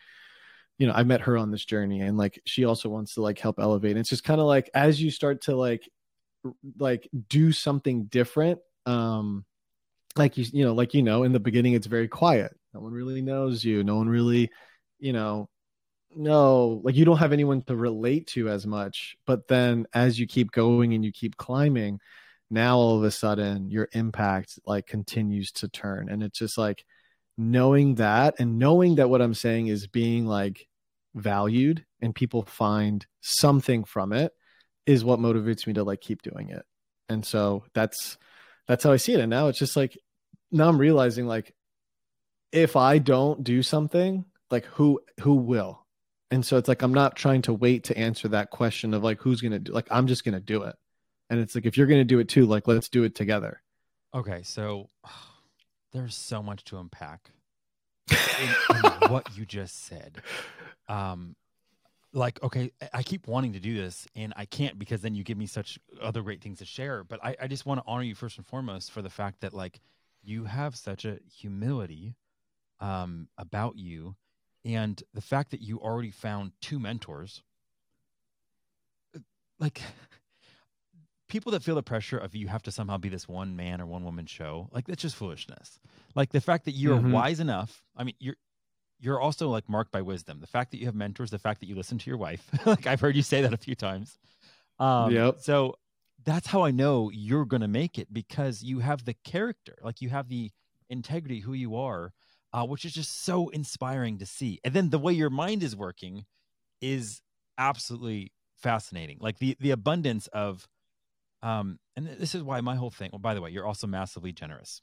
[0.79, 3.39] you know i met her on this journey and like she also wants to like
[3.39, 3.91] help elevate.
[3.91, 5.89] And it's just kind of like as you start to like
[6.77, 9.45] like do something different um
[10.17, 12.55] like you you know like you know in the beginning it's very quiet.
[12.73, 13.83] No one really knows you.
[13.83, 14.49] No one really
[14.99, 15.49] you know
[16.15, 19.15] no like you don't have anyone to relate to as much.
[19.25, 21.99] But then as you keep going and you keep climbing
[22.53, 26.07] now all of a sudden your impact like continues to turn.
[26.09, 26.85] And it's just like
[27.37, 30.67] knowing that and knowing that what i'm saying is being like
[31.15, 34.31] valued and people find something from it
[34.85, 36.63] is what motivates me to like keep doing it.
[37.09, 38.17] And so that's
[38.67, 39.19] that's how i see it.
[39.19, 39.97] And now it's just like
[40.51, 41.53] now i'm realizing like
[42.51, 45.85] if i don't do something like who who will?
[46.29, 49.19] And so it's like i'm not trying to wait to answer that question of like
[49.21, 50.75] who's gonna do like i'm just gonna do it
[51.33, 53.59] and it's like if you're gonna do it too like let's do it together
[54.15, 54.89] Okay, so
[55.91, 57.31] there's so much to unpack
[58.11, 60.21] in, in what you just said.
[60.87, 61.35] Um,
[62.13, 65.23] like, okay, I- I keep wanting to do this, and I can't because then you
[65.23, 67.03] give me such other great things to share.
[67.03, 69.53] But I, I just want to honor you first and foremost for the fact that
[69.53, 69.79] like
[70.21, 72.15] you have such a humility
[72.79, 74.15] um, about you,
[74.63, 77.41] and the fact that you already found two mentors.
[79.59, 79.81] Like
[81.27, 83.85] people that feel the pressure of you have to somehow be this one man or
[83.85, 85.79] one woman show, like that's just foolishness.
[86.15, 87.11] Like the fact that you're Mhm.
[87.11, 87.83] wise enough.
[87.95, 88.35] I mean, you're
[88.99, 90.39] you're also like marked by wisdom.
[90.39, 92.49] The fact that you have mentors, the fact that you listen to your wife.
[92.65, 94.17] like I've heard you say that a few times.
[94.79, 95.39] Um, Yep.
[95.41, 95.75] So
[96.23, 100.01] that's how I know you're going to make it because you have the character, like
[100.01, 100.51] you have the
[100.89, 102.13] integrity, who you are,
[102.53, 104.59] uh, which is just so inspiring to see.
[104.63, 106.25] And then the way your mind is working
[106.81, 107.21] is
[107.57, 109.17] absolutely fascinating.
[109.19, 110.67] Like the the abundance of
[111.43, 113.09] um, and this is why my whole thing.
[113.11, 114.81] Well, by the way, you're also massively generous.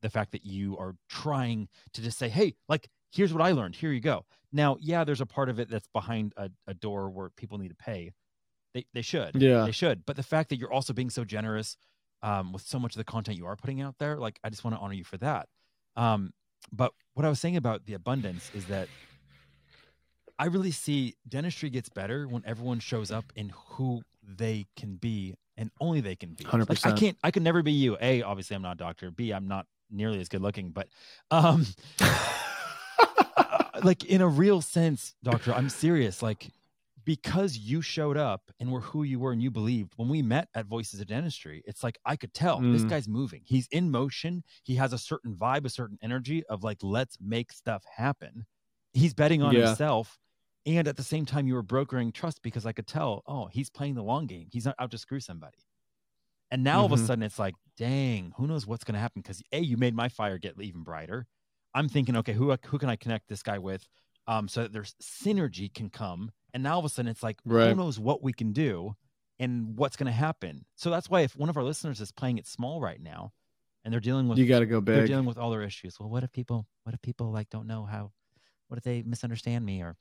[0.00, 3.76] The fact that you are trying to just say, "Hey, like here's what I learned.
[3.76, 4.24] Here you go.
[4.52, 7.68] Now, yeah, there's a part of it that's behind a, a door where people need
[7.68, 8.12] to pay.
[8.74, 9.34] They they should.
[9.34, 9.64] Yeah.
[9.64, 10.04] They should.
[10.06, 11.76] But the fact that you're also being so generous
[12.22, 14.64] um, with so much of the content you are putting out there, like I just
[14.64, 15.48] want to honor you for that.
[15.96, 16.32] Um,
[16.72, 18.88] but what I was saying about the abundance is that
[20.38, 25.34] I really see dentistry gets better when everyone shows up in who they can be
[25.58, 26.44] and only they can be.
[26.44, 27.98] Hundred Like I can't I could never be you.
[28.00, 29.10] A, obviously I'm not a doctor.
[29.10, 30.88] B, I'm not nearly as good looking, but
[31.30, 31.66] um
[33.82, 36.22] like in a real sense, doctor, I'm serious.
[36.22, 36.48] Like
[37.04, 40.48] because you showed up and were who you were and you believed when we met
[40.54, 42.88] at Voices of Dentistry, it's like I could tell this Mm.
[42.90, 43.42] guy's moving.
[43.46, 44.42] He's in motion.
[44.62, 48.44] He has a certain vibe, a certain energy of like, let's make stuff happen.
[48.92, 49.68] He's betting on Yeah.
[49.68, 50.18] himself.
[50.66, 53.70] And at the same time, you were brokering trust because I could tell, oh, he's
[53.70, 54.48] playing the long game.
[54.52, 55.58] He's not out to screw somebody.
[56.50, 57.06] And now all of a Mhm.
[57.06, 59.22] sudden it's like, dang, who knows what's going to happen?
[59.22, 61.26] Because A, you made my fire get even brighter.
[61.74, 63.86] I'm thinking, okay, who who can I connect this guy with,
[64.26, 66.32] um, so that there's synergy can come.
[66.54, 68.96] And now all of a sudden it's like, who knows what we can do
[69.38, 70.64] and what's going to happen.
[70.74, 73.32] So that's why if one of our listeners is playing it small right now,
[73.84, 74.96] and they're dealing with You got to go big.
[74.96, 76.00] they're dealing with all their issues.
[76.00, 78.12] Well, what if people what if people like don't know how
[78.68, 79.96] what if they misunderstand me or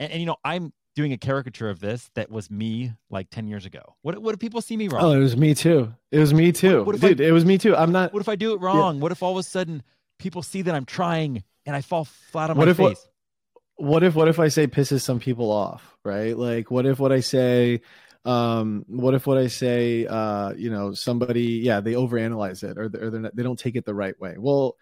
[0.00, 3.46] and, and you know, I'm doing a caricature of this that was me like 10
[3.46, 3.94] years ago.
[4.02, 5.04] What what if people see me wrong?
[5.04, 5.94] Oh, it was me too.
[6.10, 7.20] It was me too, what if I- dude.
[7.20, 7.76] it was me too.
[7.76, 8.12] I'm not.
[8.12, 8.98] What if I do it wrong?
[8.98, 9.84] What if all of a sudden
[10.18, 13.06] people see that I'm trying and I fall flat on What my if what- face?
[13.76, 16.36] what if what if I say pisses some people off, right?
[16.36, 17.80] Like what if what I say
[18.26, 22.90] um what if what I say uh you know somebody yeah they overanalyze it or
[22.90, 24.34] they're, or they're not, they don't take it the right way.
[24.36, 24.76] Well,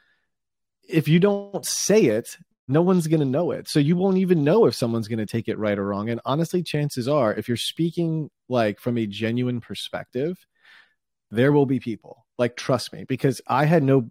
[0.89, 2.37] if you don't say it,
[2.69, 3.67] no one's going to know it.
[3.67, 6.11] So you won't even know if someone's going to take it right or wrong.
[6.11, 10.37] And honestly, chances are if you're speaking like from a genuine perspective,
[11.31, 12.27] there will be people.
[12.39, 14.11] Like trust me because I had no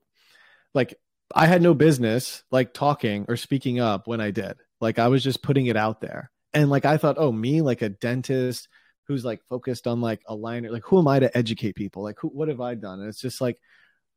[0.74, 0.96] like
[1.34, 4.58] I had no business like talking or speaking up when I did.
[4.82, 6.32] Like I was just putting it out there.
[6.54, 8.68] And like I thought, oh, me like a dentist
[9.08, 12.04] who's like focused on like aligner, like who am I to educate people?
[12.04, 13.00] Like who what have I done?
[13.00, 13.58] And it's just like,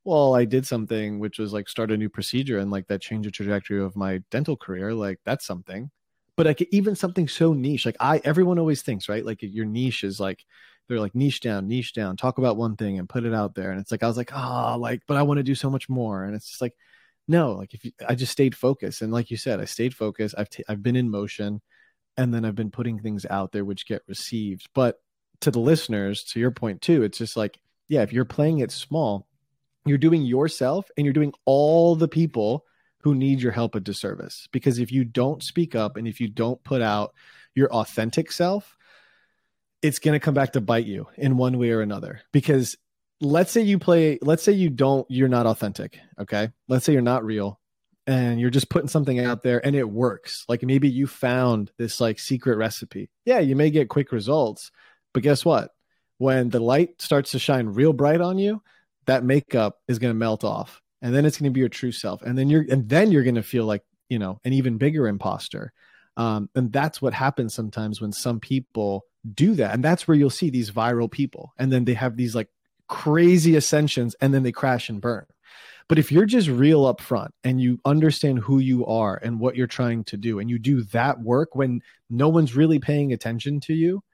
[0.04, 3.28] well, I did something which was like start a new procedure and like that changed
[3.28, 4.94] the trajectory of my dental career.
[4.94, 5.90] Like that's something.
[6.36, 9.24] But like even something so niche, like I everyone always thinks, right?
[9.24, 10.44] Like your niche is like
[10.88, 13.70] they're like niche down, niche down, talk about one thing and put it out there.
[13.70, 15.88] And it's like I was like, ah, like, but I want to do so much
[15.88, 16.24] more.
[16.24, 16.74] And it's just like,
[17.28, 20.34] no, like if you, I just stayed focused, and like you said, I stayed focused.
[20.36, 21.60] I've t- I've been in motion,
[22.16, 24.68] and then I've been putting things out there which get received.
[24.74, 25.00] But
[25.42, 28.72] to the listeners, to your point too, it's just like, yeah, if you're playing it
[28.72, 29.28] small,
[29.86, 32.64] you're doing yourself and you're doing all the people
[33.02, 34.48] who need your help a disservice.
[34.52, 37.14] Because if you don't speak up and if you don't put out
[37.54, 38.76] your authentic self,
[39.82, 42.20] it's going to come back to bite you in one way or another.
[42.32, 42.76] Because
[43.20, 45.98] let's say you play, let's say you don't, you're not authentic.
[46.18, 46.50] Okay.
[46.68, 47.58] Let's say you're not real
[48.06, 50.44] and you're just putting something out there and it works.
[50.48, 53.10] Like maybe you found this like secret recipe.
[53.24, 54.70] Yeah, you may get quick results,
[55.14, 55.70] but guess what?
[56.18, 58.62] When the light starts to shine real bright on you,
[59.10, 61.90] that makeup is going to melt off and then it's going to be your true
[61.90, 62.22] self.
[62.22, 65.08] And then you're, and then you're going to feel like, you know, an even bigger
[65.08, 65.72] imposter.
[66.16, 69.74] Um, and that's what happens sometimes when some people do that.
[69.74, 71.52] And that's where you'll see these viral people.
[71.58, 72.48] And then they have these like
[72.86, 75.26] crazy ascensions and then they crash and burn.
[75.88, 79.56] But if you're just real up front and you understand who you are and what
[79.56, 83.58] you're trying to do, and you do that work when no one's really paying attention
[83.62, 84.04] to you,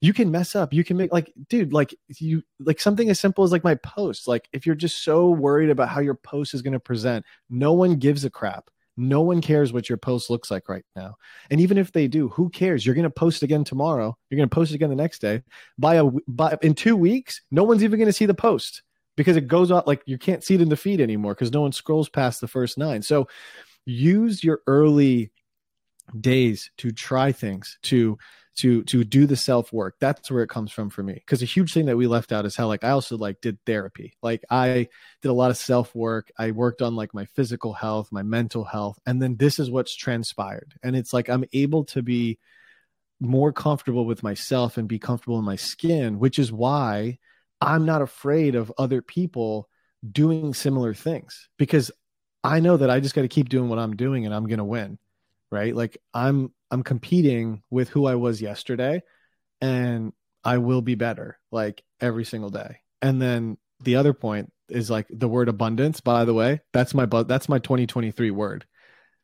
[0.00, 0.72] you can mess up.
[0.72, 4.26] You can make like, dude, like you like something as simple as like my post.
[4.26, 7.72] Like if you're just so worried about how your post is going to present, no
[7.72, 8.70] one gives a crap.
[8.96, 11.14] No one cares what your post looks like right now.
[11.50, 12.84] And even if they do, who cares?
[12.84, 14.16] You're going to post again tomorrow.
[14.28, 15.42] You're going to post again the next day.
[15.78, 18.82] By a by in 2 weeks, no one's even going to see the post
[19.16, 21.62] because it goes out like you can't see it in the feed anymore because no
[21.62, 23.02] one scrolls past the first 9.
[23.02, 23.28] So
[23.86, 25.30] use your early
[26.18, 28.18] days to try things to
[28.56, 31.14] to to do the self work that's where it comes from for me.
[31.14, 33.58] Because a huge thing that we left out is how like i also like did
[33.64, 34.16] therapy.
[34.22, 34.88] Like i
[35.22, 38.64] did a lot of self work i worked on like my physical health my mental
[38.64, 40.74] health and then this is what's transpired.
[40.82, 42.38] And it's like i'm able to be
[43.20, 47.18] more comfortable with myself and be comfortable in my skin which is why
[47.60, 49.68] i'm not afraid of other people
[50.10, 51.48] doing similar things.
[51.58, 51.90] Because
[52.42, 54.58] i know that i just got to keep doing what i'm doing and i'm going
[54.58, 54.98] to win
[55.50, 55.74] right?
[55.74, 59.02] Like i'm i'm competing with who i was yesterday
[59.60, 60.12] and
[60.44, 62.80] i will be better like every single day.
[63.02, 67.06] And then the other point is like the word abundance by the way that's my
[67.06, 68.66] bu- that's my 2023 word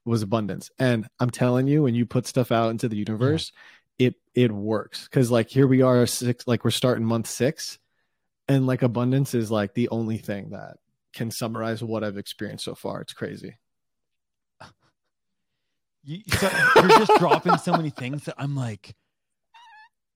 [0.04, 0.70] was abundance.
[0.78, 3.52] And i'm telling you when you put stuff out into the universe
[3.98, 5.04] it it works.
[5.04, 7.78] Because like here we are six like we're starting month six
[8.48, 10.76] and like abundance is like the only thing that
[11.14, 13.00] can summarize what i've experienced so far.
[13.00, 13.56] It's crazy
[16.06, 18.94] you, so you're just dropping so many things that I'm like,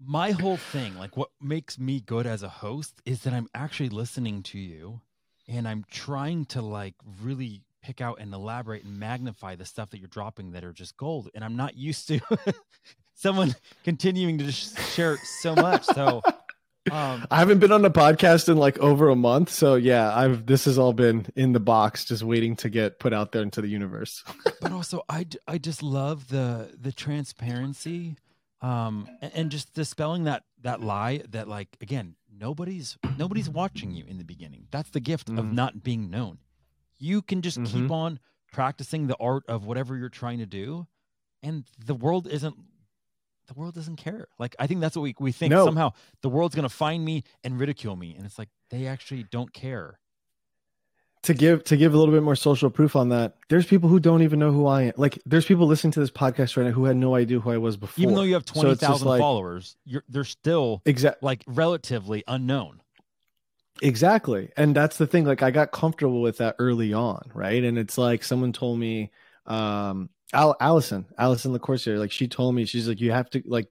[0.02, 3.90] my whole thing, like what makes me good as a host is that I'm actually
[3.90, 5.00] listening to you
[5.48, 9.98] and I'm trying to like really pick out and elaborate and magnify the stuff that
[9.98, 11.28] you're dropping that are just gold.
[11.34, 12.20] And I'm not used to
[13.14, 15.84] someone continuing to just share so much.
[15.84, 16.22] So
[16.90, 20.46] um, I haven't been on a podcast in like over a month, so yeah, I've
[20.46, 23.60] this has all been in the box, just waiting to get put out there into
[23.60, 24.24] the universe.
[24.60, 28.16] but also, I I just love the the transparency,
[28.62, 34.04] um, and, and just dispelling that that lie that like again nobody's nobody's watching you
[34.06, 34.66] in the beginning.
[34.70, 35.38] That's the gift mm.
[35.38, 36.38] of not being known.
[36.98, 37.82] You can just mm-hmm.
[37.82, 38.20] keep on
[38.52, 40.86] practicing the art of whatever you're trying to do,
[41.42, 42.56] and the world isn't
[43.50, 44.28] the world doesn't care.
[44.38, 45.64] Like I think that's what we we think no.
[45.64, 49.24] somehow the world's going to find me and ridicule me and it's like they actually
[49.24, 49.98] don't care.
[51.24, 54.00] To give to give a little bit more social proof on that, there's people who
[54.00, 54.92] don't even know who I am.
[54.96, 57.58] Like there's people listening to this podcast right now who had no idea who I
[57.58, 58.02] was before.
[58.02, 62.80] Even though you have 20,000 so like, followers, you're they're still exactly like relatively unknown.
[63.82, 64.50] Exactly.
[64.56, 67.64] And that's the thing like I got comfortable with that early on, right?
[67.64, 69.10] And it's like someone told me
[69.46, 73.68] um Al- Allison, Allison LaCourcier, like she told me, she's like, you have to like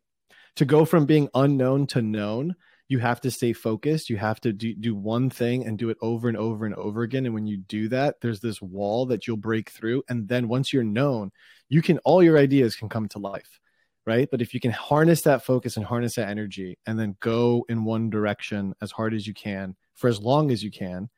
[0.55, 2.55] to go from being unknown to known.
[2.87, 4.09] You have to stay focused.
[4.09, 7.03] You have to do, do one thing and do it over and over and over
[7.03, 7.25] again.
[7.25, 10.01] And when you do that, there's this wall that you'll break through.
[10.09, 11.31] And then once you're known,
[11.69, 13.59] you can all your ideas can come to life,
[14.07, 14.27] right?
[14.31, 17.85] But if you can harness that focus and harness that energy, and then go in
[17.85, 21.09] one direction as hard as you can for as long as you can,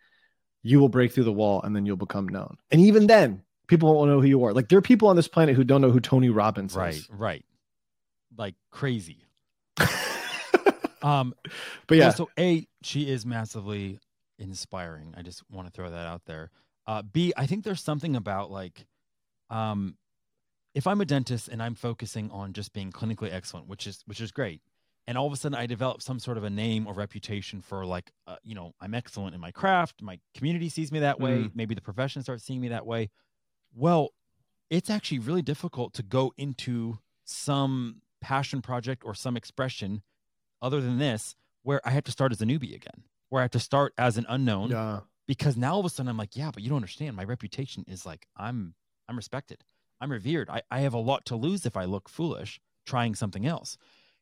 [0.64, 2.58] you will break through the wall, and then you'll become known.
[2.70, 4.54] And even then, people don't know who you are.
[4.54, 7.10] Like there are people on this planet who don't know who Tony Robbins right, is.
[7.10, 7.46] Right, right.
[8.38, 9.26] Like crazy.
[11.02, 11.34] um
[11.88, 12.10] but yeah.
[12.12, 14.00] So A, she is massively
[14.38, 15.16] inspiring.
[15.18, 16.52] I just want to throw that out there.
[16.86, 18.86] Uh B, I think there's something about like
[19.50, 19.96] um
[20.76, 24.20] if I'm a dentist and I'm focusing on just being clinically excellent, which is which
[24.20, 24.62] is great,
[25.08, 27.86] and all of a sudden I develop some sort of a name or reputation for
[27.86, 30.02] like, uh, you know, I'm excellent in my craft.
[30.02, 31.44] My community sees me that way.
[31.44, 31.52] Mm.
[31.56, 33.10] Maybe the profession starts seeing me that way.
[33.74, 34.10] Well,
[34.70, 40.02] it's actually really difficult to go into some passion project or some expression
[40.62, 43.52] other than this where I have to start as a newbie again, where I have
[43.52, 44.72] to start as an unknown.
[44.72, 45.02] Yeah.
[45.28, 47.16] Because now all of a sudden I'm like, yeah, but you don't understand.
[47.16, 48.74] My reputation is like I'm
[49.08, 49.64] I'm respected.
[50.00, 50.50] I'm revered.
[50.50, 53.78] I, I have a lot to lose if I look foolish trying something else.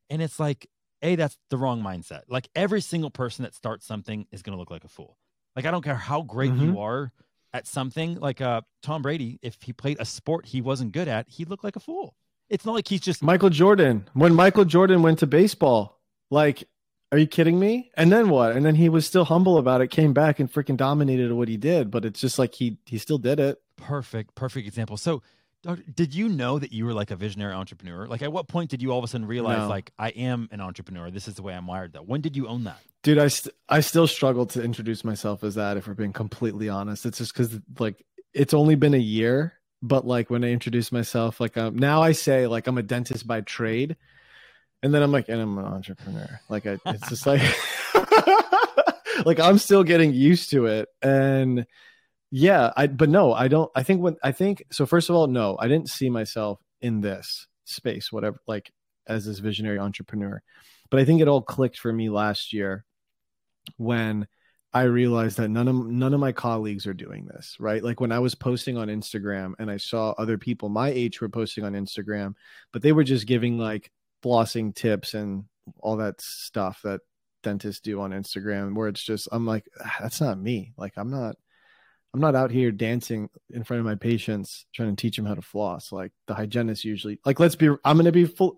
[0.10, 0.68] And it's like,
[1.02, 2.24] A, that's the wrong mindset.
[2.28, 5.18] Like every single person that starts something is gonna look like a fool.
[5.56, 6.74] Like I don't care how great mm-hmm.
[6.74, 7.12] you are
[7.54, 11.28] at something like uh, Tom Brady, if he played a sport he wasn't good at,
[11.30, 12.16] he'd look like a fool.
[12.50, 14.10] It's not like he's just Michael Jordan.
[14.14, 16.00] When Michael Jordan went to baseball,
[16.32, 16.64] like,
[17.12, 17.92] are you kidding me?
[17.96, 18.56] And then what?
[18.56, 21.58] And then he was still humble about it, came back and freaking dominated what he
[21.58, 21.92] did.
[21.92, 23.60] But it's just like he he still did it.
[23.78, 24.98] Perfect, perfect example.
[24.98, 25.22] So,
[25.62, 28.08] Doctor, did you know that you were like a visionary entrepreneur?
[28.08, 29.68] Like, at what point did you all of a sudden realize, no.
[29.68, 31.12] like, I am an entrepreneur?
[31.12, 31.92] This is the way I'm wired.
[31.92, 32.80] Though, when did you own that?
[33.04, 36.70] dude i st- i still struggle to introduce myself as that if we're being completely
[36.70, 40.92] honest it's just because like it's only been a year but like when i introduce
[40.92, 43.96] myself like um, now i say like i'm a dentist by trade
[44.84, 47.42] and then i'm like and i'm an entrepreneur like I, it's just like
[49.26, 51.66] like i'm still getting used to it and
[52.32, 55.28] yeah i but no i don't i think when i think so first of all
[55.28, 58.72] no i didn't see myself in this space whatever like
[59.08, 60.42] as this visionary entrepreneur
[60.90, 62.86] but i think it all clicked for me last year
[63.78, 64.28] when
[64.72, 67.84] I realized that none of none of my colleagues are doing this, right?
[67.84, 71.30] Like when I was posting on Instagram and I saw other people my age were
[71.30, 72.36] posting on Instagram,
[72.72, 73.92] but they were just giving like
[74.24, 75.46] flossing tips and
[75.80, 77.02] all that stuff that
[77.42, 80.74] dentists do on Instagram where it's just I'm like ah, that's not me.
[80.78, 81.36] Like I'm not
[82.14, 85.36] I'm not out here dancing in front of my patients trying to teach them how
[85.36, 85.92] to floss.
[85.92, 88.56] Like the hygienist usually like let's be I'm going to be full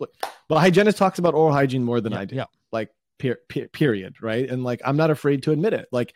[0.47, 2.35] but hygienist talks about oral hygiene more than yeah, I do.
[2.35, 2.45] Yeah.
[2.71, 4.49] Like per, per, period right?
[4.49, 5.87] And like i'm not afraid to admit it.
[5.91, 6.13] Like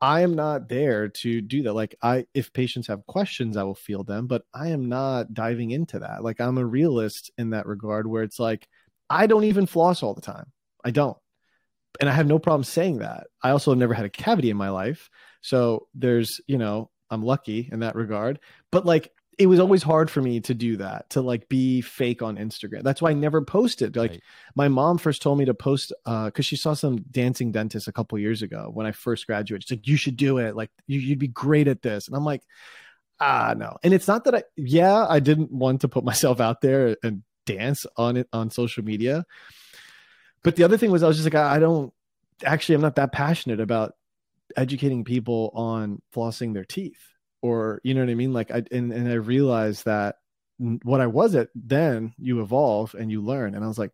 [0.00, 1.74] i am not there to do that.
[1.74, 5.72] Like i if patients have questions i will field them but i am not diving
[5.72, 6.24] into that.
[6.24, 8.66] Like i'm a realist in that regard where it's like
[9.10, 10.52] i don't even floss all the time.
[10.82, 11.18] I don't.
[12.00, 13.26] And i have no problem saying that.
[13.42, 15.10] I also have never had a cavity in my life
[15.40, 18.40] so there's you know i'm lucky in that regard.
[18.70, 22.22] But like it was always hard for me to do that to like be fake
[22.22, 22.82] on instagram.
[22.82, 23.96] That's why i never posted.
[23.96, 24.22] Like right.
[24.56, 27.92] my mom first told me to post uh because she saw some dancing dentist a
[27.92, 29.68] couple years ago when i first graduated.
[29.68, 30.56] She's like you should do it.
[30.56, 32.08] Like you, you'd be great at this.
[32.08, 32.42] And i'm like
[33.20, 33.76] ah no.
[33.82, 37.22] And it's not that i yeah i didn't want to put myself out there and
[37.46, 39.24] dance on it on social media.
[40.42, 41.92] But the other thing was i was just like I, I don't
[42.44, 43.94] actually i'm not that passionate about
[44.56, 47.00] educating people on flossing their teeth
[47.42, 48.32] or you know what I mean?
[48.32, 50.16] Like I and, and I realized that
[50.58, 53.54] what I was at then, you evolve and you learn.
[53.54, 53.92] And I was like,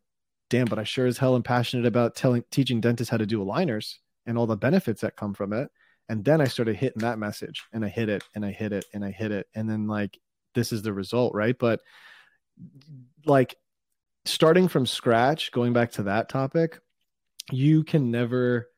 [0.48, 3.44] damn, but I sure as hell am passionate about telling teaching dentists how to do
[3.44, 3.96] aligners
[4.26, 5.70] and all the benefits that come from it.
[6.08, 8.84] And then I started hitting that message and I hit it and I hit it
[8.94, 9.46] and I hit it.
[9.54, 10.18] And then like
[10.54, 11.58] this is the result, right?
[11.58, 11.80] But
[13.26, 13.56] like
[14.24, 16.78] starting from scratch, going back to that topic,
[17.50, 18.68] you can never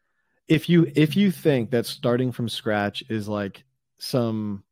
[0.49, 3.65] if you if you think that starting from scratch is like
[3.99, 4.65] some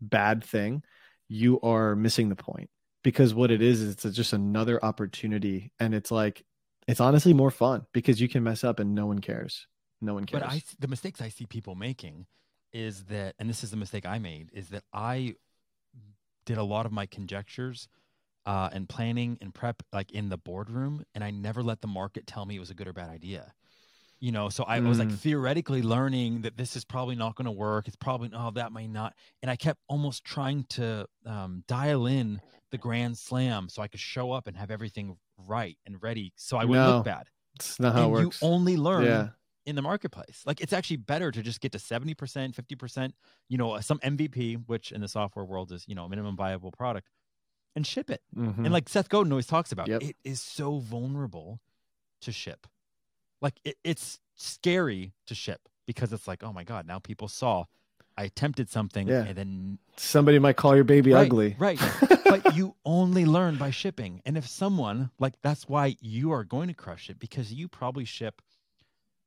[0.00, 0.82] bad thing,
[1.28, 2.70] you are missing the point.
[3.02, 5.72] Because what it is is it's just another opportunity.
[5.78, 6.44] And it's like
[6.88, 9.66] it's honestly more fun because you can mess up and no one cares.
[10.00, 12.26] No one cares but i the mistakes i see people making
[12.72, 15.34] is that and this is the mistake i made is that i
[16.44, 17.88] did a lot of my conjectures
[18.44, 22.26] uh, and planning and prep like in the boardroom and i never let the market
[22.26, 23.52] tell me it was a good or bad idea
[24.20, 24.88] you know so i mm.
[24.88, 25.18] was like mm.
[25.18, 28.90] theoretically learning that this is probably not going to work it's probably oh that might
[28.90, 32.40] not and i kept almost trying to um, dial in
[32.70, 36.56] the grand slam so i could show up and have everything right and ready so
[36.56, 39.28] i wouldn't no, look bad it's not how and it works you only learn yeah.
[39.64, 43.12] in the marketplace like it's actually better to just get to 70% 50%
[43.48, 47.08] you know some mvp which in the software world is you know minimum viable product
[47.74, 48.64] and ship it mm-hmm.
[48.64, 50.02] and like seth godin always talks about yep.
[50.02, 51.60] it is so vulnerable
[52.22, 52.66] to ship
[53.40, 57.64] like it, it's scary to ship because it's like, oh my god, now people saw
[58.18, 59.24] I attempted something yeah.
[59.24, 61.54] and then somebody might call your baby right, ugly.
[61.58, 61.78] Right.
[62.24, 64.22] but you only learn by shipping.
[64.24, 68.06] And if someone like that's why you are going to crush it because you probably
[68.06, 68.40] ship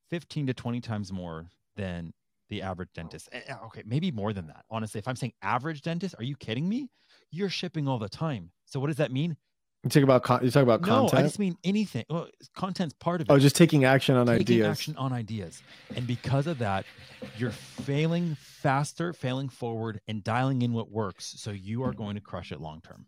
[0.09, 2.13] 15 to 20 times more than
[2.49, 3.29] the average dentist.
[3.31, 4.65] Eh, eh, okay, maybe more than that.
[4.71, 6.89] Honestly, if I'm saying average dentist, are you kidding me?
[7.29, 8.51] You're shipping all the time.
[8.65, 9.37] So what does that mean?
[9.83, 11.19] You talk about you talk about no, content.
[11.19, 12.03] I just mean anything.
[12.09, 13.37] Well, content's part of oh, it.
[13.37, 14.39] Oh, just taking action on ideas.
[14.39, 14.71] taking ideas.
[14.71, 15.63] Action on ideas,
[15.95, 16.85] and because of that,
[17.37, 21.33] you're failing faster, failing forward, and dialing in what works.
[21.37, 23.05] So you are going to crush it long term.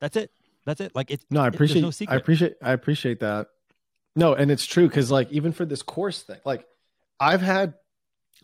[0.00, 0.30] That's it.
[0.64, 0.94] That's it.
[0.94, 1.22] Like it.
[1.30, 1.84] No, I appreciate.
[1.84, 2.54] It, no I appreciate.
[2.62, 3.48] I appreciate that.
[4.16, 6.64] No, and it's true because like even for this course thing, like
[7.20, 7.74] I've had,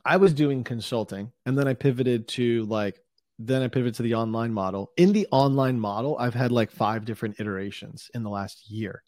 [0.05, 3.01] I was doing consulting, and then I pivoted to like
[3.39, 4.93] then I pivoted to the online model.
[4.97, 9.03] In the online model, I've had like five different iterations in the last year.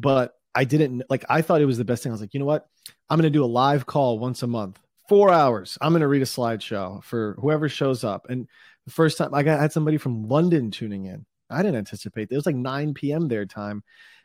[0.00, 2.12] But I didn't like I thought it was the best thing.
[2.12, 2.66] I was like, you know what?
[3.08, 4.78] I'm gonna do a live call once a month,
[5.08, 5.78] four hours.
[5.80, 8.26] I'm gonna read a slideshow for whoever shows up.
[8.28, 8.48] And
[8.86, 11.26] the first time I got I had somebody from London tuning in.
[11.50, 12.34] I didn't anticipate that.
[12.34, 13.28] It was like 9 p.m.
[13.28, 13.82] their time.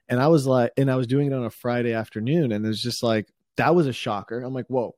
[0.09, 2.67] And I was like, and I was doing it on a Friday afternoon, and it
[2.67, 4.41] was just like that was a shocker.
[4.41, 4.95] I'm like, whoa.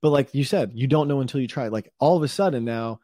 [0.00, 1.68] But like you said, you don't know until you try.
[1.68, 3.00] Like all of a sudden now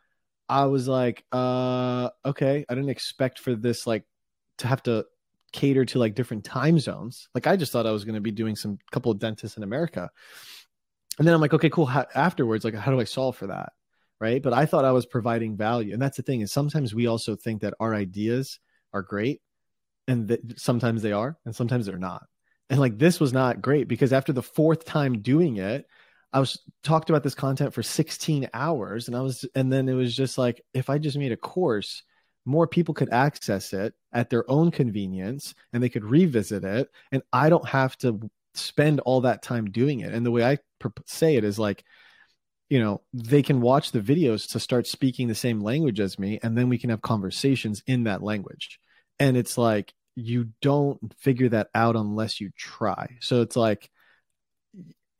[0.51, 4.05] I was like, uh, okay, I didn't expect for this like
[4.59, 5.07] to have to
[5.53, 7.29] cater to like different time zones.
[7.37, 9.63] Like I just thought I was going to be doing some couple of dentists in
[9.63, 10.11] America.
[11.19, 11.87] And then I'm like, okay, cool.
[11.87, 13.73] How, afterwards, like, how do I solve for that?
[14.21, 14.43] Right.
[14.43, 15.93] But I thought I was providing value.
[15.93, 18.59] And that's the thing is sometimes we also think that our ideas
[18.93, 19.41] are great
[20.09, 22.25] and that sometimes they are and sometimes they're not.
[22.69, 25.87] And like this was not great because after the fourth time doing it,
[26.33, 29.95] I was talked about this content for 16 hours and I was and then it
[29.95, 32.03] was just like if I just made a course
[32.47, 37.23] more people could access it at their own convenience and they could revisit it and
[37.33, 40.13] I don't have to spend all that time doing it.
[40.13, 40.59] And the way I
[41.07, 41.85] say it is like
[42.69, 46.39] you know they can watch the videos to start speaking the same language as me
[46.43, 48.79] and then we can have conversations in that language.
[49.19, 53.17] And it's like you don't figure that out unless you try.
[53.21, 53.91] So it's like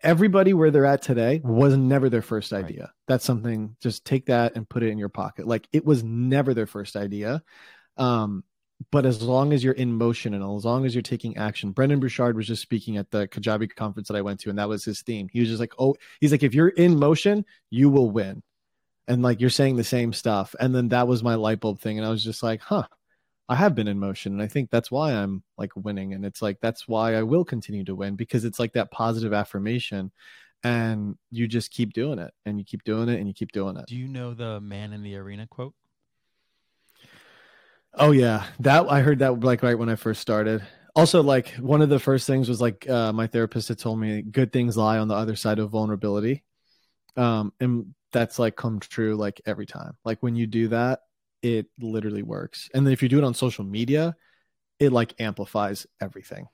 [0.03, 2.83] everybody where they're at today was never their first idea.
[2.83, 2.91] Right.
[3.09, 5.47] That's something just take that and put it in your pocket.
[5.47, 7.43] Like it was never their first idea.
[7.97, 8.45] Um,
[8.91, 12.01] but as long as you're in motion and as long as you're taking action, Brendon
[12.01, 14.85] Burchard was just speaking at the Kajabi conference that I went to, and that was
[14.85, 15.29] his theme.
[15.31, 18.43] He was just like, Oh, he's like, if you're in motion, you will win.
[19.07, 20.55] And like you're saying the same stuff.
[20.59, 21.99] And then that was my light bulb thing.
[21.99, 22.87] And I was just like, huh,
[23.51, 24.33] I have been in motion.
[24.33, 26.15] And I think that's why I'm like winning.
[26.15, 29.33] And it's like, that's why I will continue to win because it's like that positive
[29.33, 30.13] affirmation.
[30.63, 33.77] And you just keep doing it and you keep doing it and you keep doing
[33.77, 33.87] it.
[33.89, 35.75] Do you know the man in the arena quote?
[37.95, 38.47] Oh, yeah.
[38.61, 40.63] That I heard that like right when I first started.
[40.95, 44.23] Also, like one of the first things was like uh, my therapist had told me
[44.23, 46.45] good things lie on the other side of vulnerability.
[47.17, 49.97] Um, and that's like come true like every time.
[50.05, 51.01] Like when you do that,
[51.43, 52.69] it literally works.
[52.75, 54.17] And then if you do it on social media,
[54.79, 56.49] it like amplifies everything.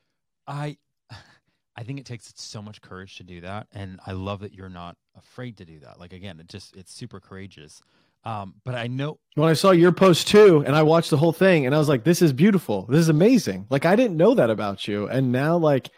[0.47, 0.79] I
[1.79, 4.71] I think it takes so much courage to do that and I love that you're
[4.71, 6.01] not afraid to do that.
[6.01, 7.83] Like again, it just it's super courageous.
[8.27, 11.33] Um, but I know when I saw your post too, and I watched the whole
[11.33, 12.85] thing, and I was like, "This is beautiful.
[12.87, 15.91] This is amazing." Like I didn't know that about you, and now like,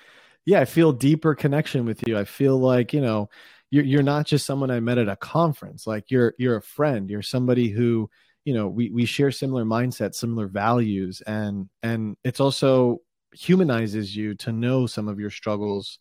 [0.45, 2.18] yeah, I feel deeper connection with you.
[2.18, 3.30] I feel like you know,
[3.70, 5.86] you're you're not just someone I met at a conference.
[5.86, 7.09] Like you're you're a friend.
[7.09, 8.11] You're somebody who
[8.49, 12.99] you know we we share similar mindsets similar values and and it's also
[13.34, 15.99] humanizes you to know some of your struggles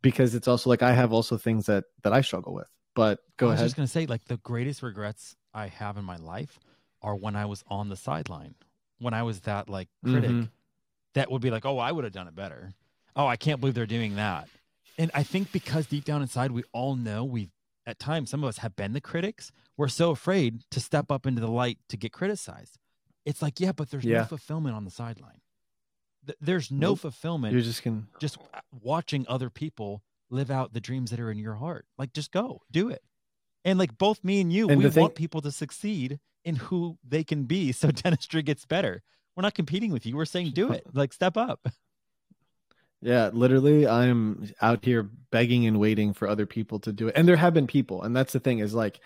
[0.00, 3.48] because it's also like i have also things that that i struggle with but go
[3.48, 3.60] ahead.
[3.60, 6.58] I was just gonna say, like the greatest regrets I have in my life
[7.00, 8.56] are when I was on the sideline,
[8.98, 10.48] when I was that like critic Mhm.
[11.14, 12.74] that would be like, "Oh, I would have done it better."
[13.14, 14.48] Oh, I can't believe they're doing that.
[14.98, 17.52] And I think because deep down inside, we all know we've
[17.86, 19.52] at times, some of us have been the critics.
[19.78, 22.76] We're so afraid to step up into the light to get criticized.
[23.24, 24.18] It's like, yeah, but there's Yeah.
[24.18, 25.40] no fulfillment on the sideline.
[26.26, 26.98] Th- There's no Nope.
[26.98, 31.30] fulfillment you're just gonna just uh, watching other people live out the dreams that are
[31.30, 31.86] in your heart.
[31.96, 33.02] Like, just go do it.
[33.64, 36.98] And like both me and you, And we thing- want people to succeed in who
[37.06, 39.02] they can be so dentistry gets better.
[39.36, 40.16] We're not competing with you.
[40.16, 40.84] We're saying do it.
[40.92, 41.66] Like step up.
[43.00, 47.14] Yeah, literally, I'm out here begging and waiting for other people to do it.
[47.16, 48.98] And there have been people, and that's the thing is like,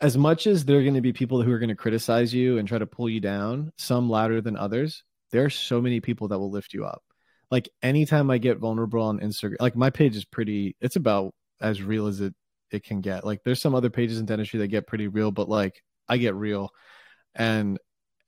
[0.00, 2.58] as much as there are going to be people who are going to criticize you
[2.58, 6.28] and try to pull you down, some louder than others, there are so many people
[6.28, 7.02] that will lift you up.
[7.50, 11.82] Like anytime I get vulnerable on Instagram, like my page is pretty, it's about as
[11.82, 12.34] real as it
[12.70, 13.24] it can get.
[13.24, 16.34] Like there's some other pages in dentistry that get pretty real, but like I get
[16.34, 16.70] real,
[17.34, 17.78] and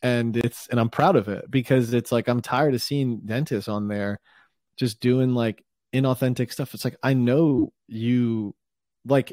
[0.03, 3.69] and it's and I'm proud of it because it's like I'm tired of seeing dentists
[3.69, 4.21] on there
[4.77, 6.75] just doing like inauthentic stuff.
[6.75, 8.55] It's like I know you
[9.05, 9.33] like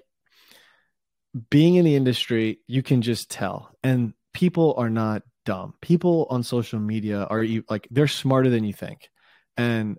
[1.50, 3.72] being in the industry, you can just tell.
[3.84, 5.74] And people are not dumb.
[5.82, 9.10] People on social media are you like they're smarter than you think.
[9.58, 9.98] And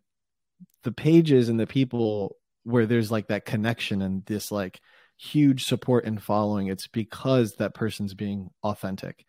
[0.83, 4.81] the pages and the people where there's like that connection and this like
[5.19, 9.25] huge support and following, it's because that person's being authentic.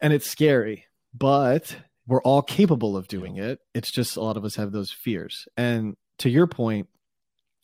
[0.00, 3.60] And it's scary, but we're all capable of doing it.
[3.74, 5.46] It's just a lot of us have those fears.
[5.56, 6.88] And to your point,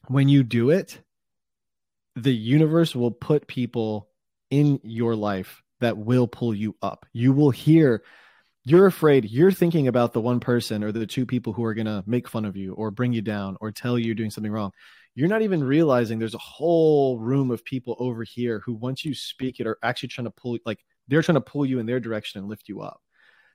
[0.09, 1.01] when you do it,
[2.17, 4.09] the universe will put people
[4.51, 7.07] in your life that will pull you up.
[7.13, 8.05] You will hear,
[8.65, 11.87] you're afraid, you're thinking about the one person or the two people who are going
[11.87, 14.53] to make fun of you or bring you down or tell you you're doing something
[14.53, 14.71] wrong.
[15.17, 19.15] You're not even realizing there's a whole room of people over here who, once you
[19.15, 22.01] speak it, are actually trying to pull, like, they're trying to pull you in their
[22.01, 23.01] direction and lift you up.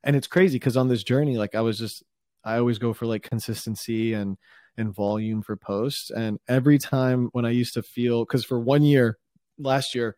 [0.03, 2.03] And it's crazy because on this journey, like, I was just,
[2.43, 4.38] I always go for like consistency and,
[4.80, 6.09] and volume for posts.
[6.09, 9.17] And every time when I used to feel, because for one year,
[9.57, 10.17] last year,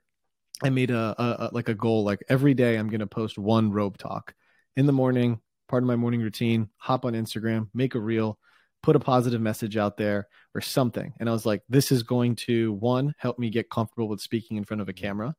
[0.64, 3.38] I made a, a, a like a goal, like every day I'm going to post
[3.38, 4.34] one robe talk
[4.76, 8.38] in the morning, part of my morning routine, hop on Instagram, make a reel,
[8.84, 11.14] put a positive message out there or something.
[11.20, 14.58] And I was like, this is going to one, help me get comfortable with speaking
[14.58, 15.36] in front of a camera,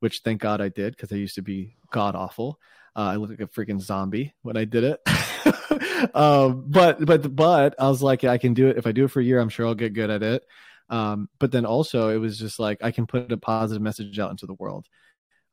[0.00, 2.58] which thank God I did because I used to be god awful.
[2.96, 5.00] Uh, I looked like a freaking zombie when I did it.
[6.14, 8.76] um, but but but I was like, I can do it.
[8.76, 10.44] If I do it for a year, I'm sure I'll get good at it.
[10.90, 14.30] Um, but then also, it was just like I can put a positive message out
[14.30, 14.86] into the world,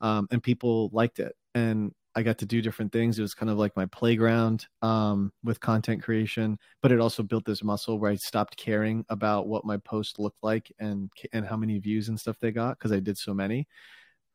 [0.02, 3.18] um, and people liked it, and I got to do different things.
[3.18, 7.45] It was kind of like my playground um, with content creation, but it also built
[7.45, 11.56] this muscle where I stopped caring about what my post looked like and and how
[11.56, 13.68] many views and stuff they got because I did so many.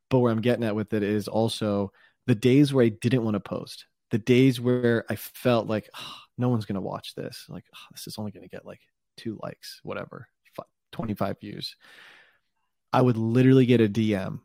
[0.08, 1.92] But where I'm getting at with it is also
[2.26, 6.14] the days where I didn't want to post, the days where I felt like oh,
[6.38, 8.80] no one's going to watch this, like oh, this is only going to get like
[9.16, 10.28] two likes, whatever,
[10.92, 11.76] 25 views.
[12.92, 14.40] I would literally get a DM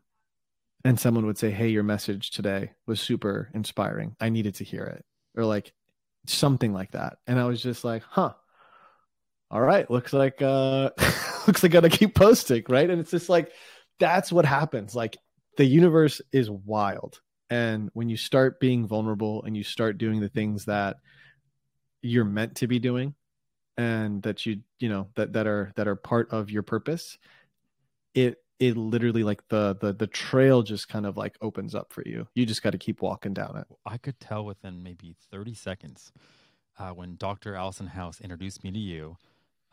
[0.84, 4.16] and someone would say, Hey, your message today was super inspiring.
[4.20, 5.04] I needed to hear it.
[5.36, 5.72] Or like
[6.26, 7.18] something like that.
[7.26, 8.34] And I was just like, huh.
[9.50, 9.90] All right.
[9.90, 10.90] Looks like uh
[11.46, 12.88] looks like I gotta keep posting, right?
[12.88, 13.52] And it's just like
[13.98, 14.94] that's what happens.
[14.94, 15.16] Like
[15.56, 17.20] the universe is wild.
[17.52, 20.96] And when you start being vulnerable and you start doing the things that
[22.00, 23.14] you're meant to be doing
[23.76, 27.18] and that you you know that that are that are part of your purpose
[28.14, 32.02] it it literally like the the the trail just kind of like opens up for
[32.06, 35.54] you you just got to keep walking down it I could tell within maybe 30
[35.54, 36.12] seconds
[36.78, 37.54] uh, when Dr.
[37.54, 39.16] Allison House introduced me to you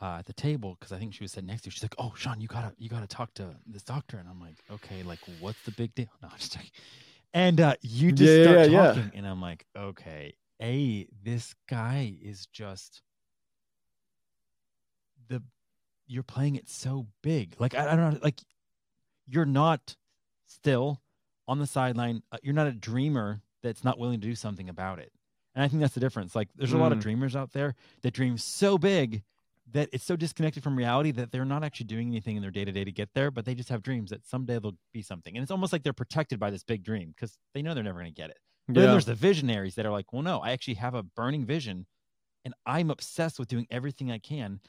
[0.01, 1.71] uh, at the table because I think she was sitting next to you.
[1.71, 4.55] She's like, "Oh, Sean, you gotta you gotta talk to this doctor," and I'm like,
[4.71, 6.71] "Okay, like what's the big deal?" No, I'm just joking.
[7.33, 8.93] And uh, you just Yeah, start yeah, yeah.
[8.93, 13.01] talking, and I'm like, "Okay, a this guy is just
[15.27, 15.41] the
[16.07, 17.55] you're playing it so big.
[17.59, 18.41] Like I, I don't know, like
[19.27, 19.95] you're not
[20.47, 21.01] still
[21.47, 22.23] on the sideline.
[22.31, 25.11] Uh, you're not a dreamer that's not willing to do something about it.
[25.55, 26.35] And I think that's the difference.
[26.35, 27.01] Like there's a lot of Mm.
[27.01, 29.23] dreamers out there that dream so big
[29.71, 32.65] that it's so disconnected from reality that they're not actually doing anything in their day
[32.65, 35.35] to day to get there, but they just have dreams that someday they'll be something.
[35.35, 37.99] And it's almost like they're protected by this big dream because they know they're never
[37.99, 38.37] going to get it.
[38.67, 41.45] But then there's the visionaries that are like, well, no, I actually have a burning
[41.45, 41.87] vision
[42.45, 44.59] and I'm obsessed with doing everything I can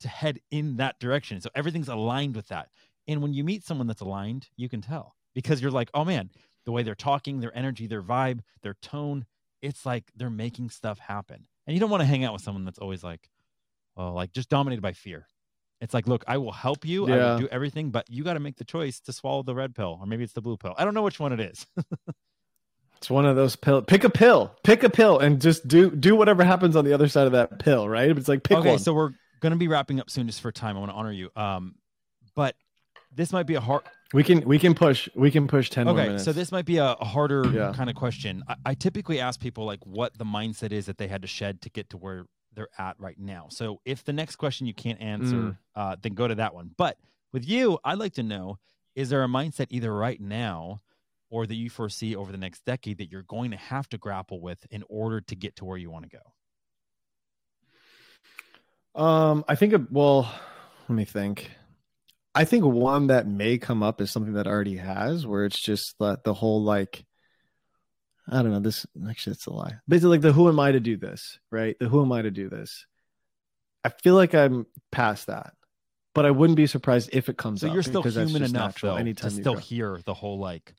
[0.00, 1.40] to head in that direction.
[1.40, 2.68] So everything's aligned with that.
[3.06, 6.30] And when you meet someone that's aligned, you can tell because you're like, oh man,
[6.64, 9.26] the way they're talking, their energy, their vibe, their tone.
[9.62, 11.46] It's like they're making stuff happen.
[11.66, 13.30] And you don't want to hang out with someone that's always like,
[13.96, 15.26] like just dominated by fear.
[15.80, 17.06] It's like, look, I will help you.
[17.06, 19.74] I will do everything, but you got to make the choice to swallow the red
[19.74, 20.74] pill, or maybe it's the blue pill.
[20.78, 21.66] I don't know which one it is.
[22.98, 23.82] It's one of those pill.
[23.82, 24.54] Pick a pill.
[24.62, 27.58] Pick a pill, and just do do whatever happens on the other side of that
[27.58, 27.86] pill.
[27.86, 28.08] Right?
[28.08, 28.78] It's like pick okay, one.
[28.78, 30.76] so we're gonna be wrapping up soon, just for time.
[30.76, 31.28] I want to honor you.
[31.36, 31.74] Um,
[32.34, 32.54] but
[33.14, 33.82] this might be a hard.
[34.14, 36.24] we can we can push we can push ten more Okay, minutes.
[36.24, 37.74] so this might be a, a harder Yeah.
[37.76, 38.42] kind of question.
[38.48, 41.60] I, I typically ask people like what the mindset is that they had to shed
[41.62, 42.24] to get to where
[42.54, 43.46] they're at right now.
[43.50, 45.58] So if the next question you can't answer, Mm.
[45.74, 46.70] uh, then go to that one.
[46.76, 46.98] But
[47.32, 48.58] with you, I'd like to know:
[48.94, 50.80] is there a mindset either right now
[51.30, 54.40] or that you foresee over the next decade that you're going to have to grapple
[54.40, 56.16] with in order to get to where you want to
[58.94, 59.02] go?
[59.02, 59.72] Um, I think.
[59.72, 60.30] it- Well,
[60.88, 61.50] let me think.
[62.36, 65.94] I think one that may come up is something that already has, where it's just
[66.00, 67.04] that the whole like,
[68.28, 68.60] I don't know.
[68.60, 69.74] This actually, it's a lie.
[69.88, 71.76] Basically, like the who am I to do this, right?
[71.78, 72.86] The who am I to do this?
[73.84, 75.52] I feel like I'm past that,
[76.14, 79.30] but I wouldn't be surprised if it comes So you're still human enough though, anytime
[79.30, 80.74] to still hear the whole like,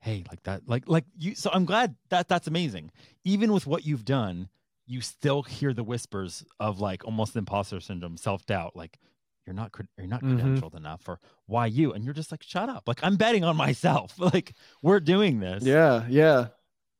[0.00, 1.34] hey, like that, like like you.
[1.34, 2.92] So I'm glad that that's amazing.
[3.24, 4.48] Even with what you've done,
[4.86, 9.00] you still hear the whispers of like almost imposter syndrome, self doubt, like
[9.44, 10.38] you're not you're not Mhm.
[10.38, 11.92] credentialed enough, or why you?
[11.92, 12.84] And you're just like, shut up.
[12.86, 14.16] Like I'm betting on myself.
[14.20, 15.64] Like we're doing this.
[15.64, 16.48] Yeah, yeah.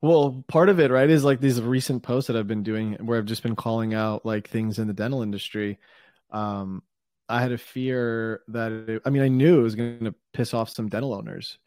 [0.06, 3.18] Well, part of it, right, is like these recent posts that I've been doing where
[3.18, 5.80] I've just been calling out like things in the dental industry.
[6.30, 6.84] Um,
[7.28, 10.54] I had a fear that it, I mean, I knew it was going to piss
[10.54, 11.58] off some dental owners,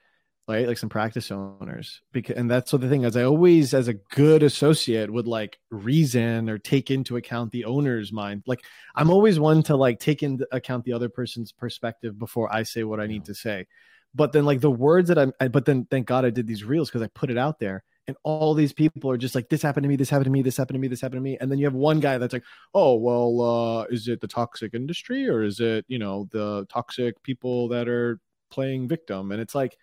[0.48, 0.66] right?
[0.66, 2.02] Like some practice owners.
[2.14, 3.18] Because and that's what the thing is.
[3.18, 8.14] I always, as a good associate, would like reason or take into account the owner's
[8.14, 8.44] mind.
[8.48, 8.64] Like
[8.96, 12.86] I'm always one to like take into account the other person's perspective before I say
[12.86, 13.68] what I need to say.
[14.16, 16.64] But then like the words that I'm, I, but then thank God I did these
[16.64, 19.62] reels because I put it out there, and all these people are just like, this
[19.62, 21.38] happened to me, this happened to me, this happened to me, this happened to me,
[21.39, 22.43] and then you have one guy that's like,
[22.74, 27.22] oh well, uh, is it the toxic industry or is it you know the toxic
[27.24, 29.32] people that are playing victim?
[29.32, 29.78] And it's like,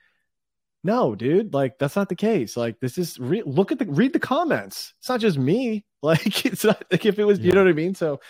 [0.85, 2.57] no, dude, like that's not the case.
[2.57, 4.93] Like this is re- look at the read the comments.
[4.99, 5.85] It's not just me.
[6.03, 7.97] Like it's not like if it was, you know what I mean.
[7.97, 8.21] So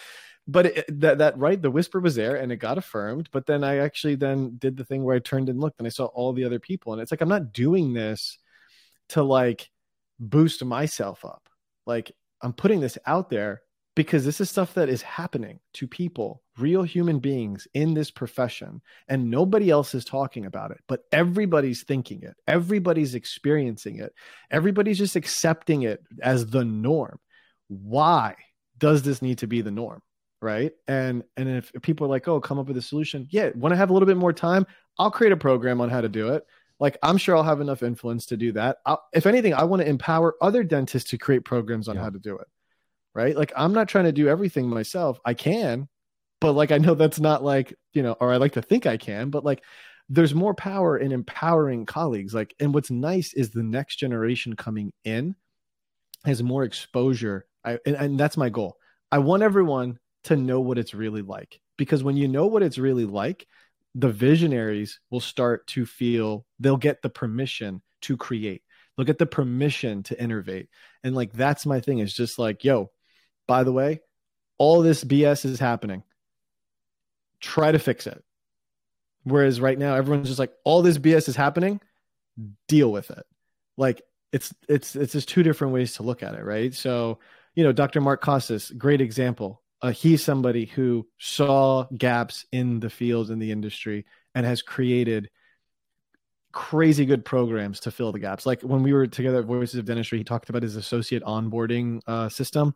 [0.49, 3.64] but it, that that right the whisper was there and it got affirmed but then
[3.64, 6.32] i actually then did the thing where i turned and looked and i saw all
[6.32, 8.38] the other people and it's like i'm not doing this
[9.09, 9.70] to like
[10.19, 11.49] boost myself up.
[11.87, 12.12] Like
[12.43, 13.62] i'm putting this out there
[13.95, 18.81] because this is stuff that is happening to people real human beings in this profession
[19.09, 22.35] and nobody else is talking about it but everybody's thinking it.
[22.47, 24.12] Everybody's experiencing it.
[24.51, 27.19] Everybody's just accepting it as the norm.
[27.69, 28.37] Why
[28.79, 30.03] does this need to be the norm
[30.43, 30.73] right?
[30.87, 33.27] And and if people are like oh come up with a solution.
[33.31, 34.67] Yeah want to have a little bit more time?
[34.99, 36.45] I'll create a program on how to do it
[36.79, 38.79] like i'm sure i'll have enough influence to do that.
[38.85, 42.03] I'll, if anything i want to empower other dentists to create programs on Yeah.
[42.03, 42.49] how to do it
[43.14, 43.35] right?
[43.37, 45.18] Like i'm not trying to do everything myself.
[45.24, 45.89] I can
[46.41, 48.97] but like i know that's not like you know or i like to think i
[48.99, 49.62] can but like
[50.09, 52.33] there's more power in empowering colleagues.
[52.33, 55.35] Like and what's nice is the next generation coming in
[56.24, 57.47] has more exposure.
[57.64, 58.77] I, and, and that's my goal.
[59.11, 62.79] I want everyone to know what it's really like because when you know what it's
[62.79, 63.49] really like
[63.97, 68.62] the visionaries will start to feel they'll get the permission to create.
[68.97, 70.68] They'll get the permission to innovate.
[71.03, 71.99] And like that's my thing.
[71.99, 72.90] Is just like yo
[73.49, 74.01] by the way
[74.59, 76.03] all this bs is happening.
[77.40, 78.22] Try to fix it.
[79.24, 81.80] Whereas right now everyone's just like all this bs is happening
[82.68, 83.24] deal with it.
[83.78, 86.74] Like it's it's it's just two different ways to look at it right?
[86.74, 87.18] So
[87.55, 92.91] you know dr mark costes great example uh, he's somebody who saw gaps in the
[92.91, 95.31] field in the industry and has created
[96.53, 98.47] crazy good programs to fill the gaps.
[98.47, 102.01] Like when we were together at voices of dentistry he talked about his associate onboarding
[102.07, 102.74] uh, system.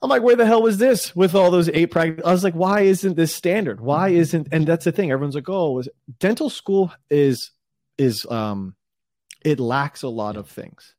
[0.00, 2.54] I'm like where the hell was this with all those eight practice i was like
[2.54, 3.80] why isn't this standard?
[3.80, 5.88] Why isn't and that's the thing everyone's like oh was
[6.18, 7.50] dental school is
[7.98, 8.74] is um
[9.44, 10.94] it lacks a lot of things.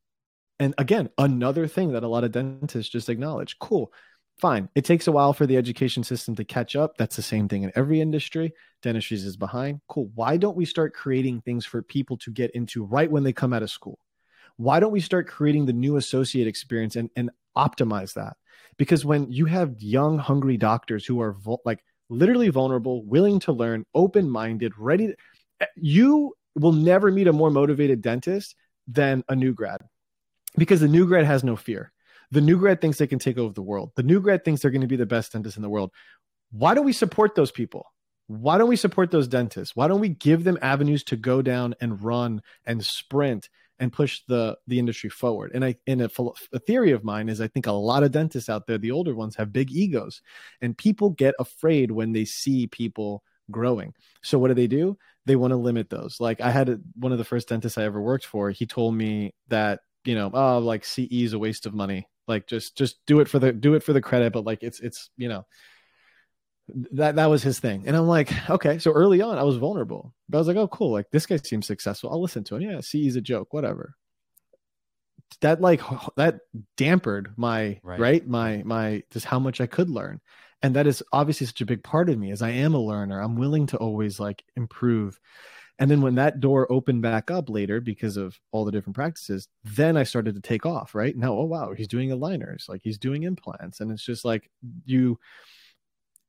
[0.60, 3.92] And again another thing that a lot of dentists just acknowledge cool
[4.40, 4.70] fine.
[4.76, 6.98] It takes a while for the education system to catch up.
[6.98, 8.54] That's the same thing in every industry.
[8.82, 9.82] Dentistry is behind.
[9.88, 10.10] Cool.
[10.16, 13.54] Why don't we start creating things for people to get into right when they come
[13.54, 14.00] out of school?
[14.58, 18.38] Why don't we start creating the new associate experience and, and optimize that?
[18.78, 21.36] Because when you have young hungry doctors who are
[21.66, 25.16] like literally vulnerable willing to learn open-minded ready to,
[25.62, 28.56] eh, you will never meet a more motivated dentist
[28.88, 29.82] than a new grad.
[30.58, 31.92] Because the new grad has no fear
[32.32, 33.92] the new grad thinks they can take over the world.
[33.96, 35.92] The new grad thinks they're going to be the best dentist in the world.
[36.52, 37.86] Why don't we support those people?
[38.30, 39.76] why don't we support those dentists?
[39.76, 43.50] Why don't we give them avenues to go down and run and sprint
[43.80, 45.52] and push the the industry forward?
[45.56, 46.10] And I in a,
[46.54, 49.16] a theory of mine is I think a lot of dentists out there, the older
[49.16, 50.22] ones, have big egos,
[50.62, 53.96] and people get afraid when they see people growing.
[54.22, 54.96] So what do they do?
[55.26, 56.20] They want to limit those.
[56.20, 58.52] Like I had a, one of the first dentists I ever worked for.
[58.52, 62.08] He told me that you know, oh, like CE is a waste of money.
[62.30, 64.80] Like just just do it for the do it for the credit, but like it's
[64.80, 65.46] it's you know
[66.92, 67.84] that that was his thing.
[67.88, 70.68] And i'm like okay so early on i was vulnerable but i was like oh
[70.68, 72.12] cool like this guy seems successful.
[72.12, 72.62] I'll listen to him.
[72.62, 73.96] Yeah see he's a joke whatever.
[75.42, 75.82] That like
[76.16, 76.42] that
[76.78, 78.00] dampered my right.
[78.00, 78.28] right?
[78.28, 80.22] My my just how much i could learn.
[80.62, 83.20] And that is obviously such a big part of me as i am a learner.
[83.20, 85.20] I'm willing to always like improve
[85.80, 89.48] and then when that door opened back up later because of all the different practices
[89.64, 92.98] then i started to take off right now oh wow he's doing aligners like he's
[92.98, 94.50] doing implants and it's just like
[94.86, 95.18] you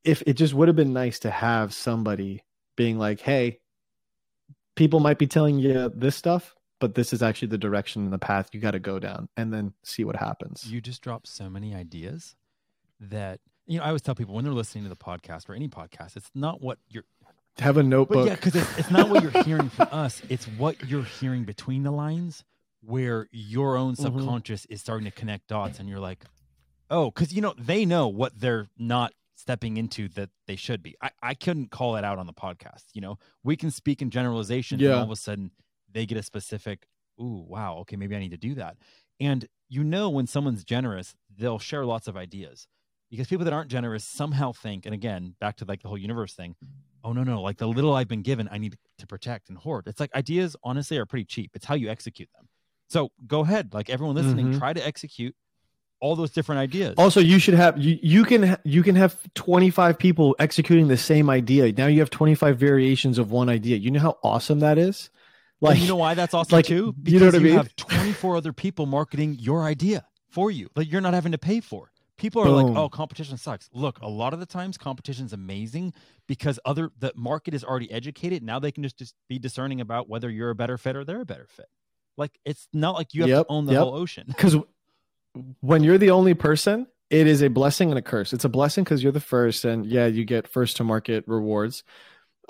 [0.05, 2.42] if it just would have been nice to have somebody
[2.76, 3.61] being like, hey,
[4.76, 8.18] people might be telling you this stuff, but this is actually the direction and the
[8.18, 10.64] path you got to go down and then see what happens.
[10.70, 12.36] You just dropped so many ideas
[13.01, 15.68] that, you know, I always tell people when they're listening to the podcast or any
[15.68, 17.05] podcast, it's not what you're.
[17.59, 18.18] Have a notebook.
[18.18, 20.22] But yeah, because it's, it's, not what you're hearing from us.
[20.28, 22.44] It's what you're hearing between the lines
[22.82, 24.03] where your own mm-hmm.
[24.03, 24.72] subconscious mm-hmm.
[24.74, 26.24] is starting to connect dots and you're like,
[26.90, 30.96] oh, because, you know, they know what they're not stepping into that they should be.
[31.01, 32.84] I, I couldn't call it out on the podcast.
[32.94, 34.90] You know, we can speak in generalization yeah.
[34.90, 35.51] and all of a sudden
[35.90, 36.86] they get a specific,
[37.20, 38.76] ooh, wow, okay, maybe I need to do that.
[39.18, 42.66] And you know when someone's generous, they'll share lots of ideas.
[43.11, 46.32] Because people that aren't generous somehow think, and again, back to like the whole universe
[46.34, 46.54] thing,
[47.02, 49.88] oh no, no, like the little I've been given, I need to protect and hoard.
[49.88, 51.50] It's like ideas honestly are pretty cheap.
[51.54, 52.48] It's how you execute them.
[52.88, 54.58] So go ahead, like everyone listening, mm-hmm.
[54.58, 55.34] try to execute
[56.00, 56.94] all those different ideas.
[56.98, 61.30] Also, you should have you you can you can have 25 people executing the same
[61.30, 61.72] idea.
[61.72, 63.76] Now you have 25 variations of one idea.
[63.76, 65.11] You know how awesome that is?
[65.61, 66.94] Like and you know why that's awesome like, too?
[66.94, 67.56] Because you, know what you I mean?
[67.56, 70.70] have 24 other people marketing your idea for you.
[70.74, 71.92] Like you're not having to pay for.
[72.21, 72.75] People are Boom.
[72.75, 75.95] like, "Oh, competition sucks." Look, a lot of the times competition's amazing
[76.29, 78.43] because other the market is already educated.
[78.43, 81.23] Now they can just, just be discerning about whether you're a better fit or they're
[81.23, 81.64] a better fit.
[82.18, 83.83] Like it's not like you have yep, to own the yep.
[83.83, 84.27] whole ocean.
[84.29, 84.55] Because
[85.61, 88.35] when you're the only person, it is a blessing and a curse.
[88.35, 91.85] It's a blessing because you're the first, and yeah, you get first to market rewards.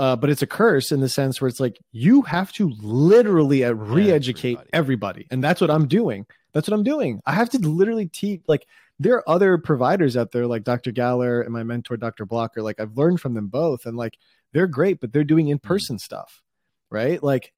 [0.01, 3.65] Uh, but it's a curse in the sense where it's like you have to literally
[3.65, 4.73] uh, re-educate everybody.
[4.73, 5.27] everybody.
[5.31, 6.27] and that's what I'm doing.
[6.53, 7.21] That's what I'm doing.
[7.25, 8.43] I have to literally teach.
[8.49, 8.67] Like
[9.01, 10.93] there are other providers out there, like Dr.
[10.93, 12.27] Galler and my mentor, Dr.
[12.27, 12.63] Blocker.
[12.63, 14.17] Like I've learned from them both, and like
[14.53, 16.01] they're great, but they're doing in-person mm.
[16.01, 16.43] stuff,
[16.91, 17.21] right?
[17.23, 17.53] Like,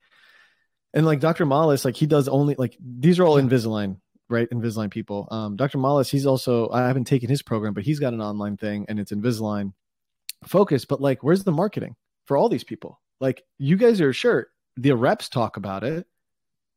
[0.94, 1.44] and like Dr.
[1.44, 3.98] Mollis, like he does only like these are all Invisalign
[4.32, 4.48] right?
[4.50, 5.28] Invisalign people.
[5.30, 5.76] Um, Dr.
[5.78, 8.98] Mollis, he's also I haven't taken his program, but he's got an online thing and
[8.98, 9.74] it's Invisalign
[10.46, 10.84] focus.
[10.84, 13.00] But like, where's the marketing for all these people?
[13.20, 16.06] Like, you guys are sure the reps talk about it.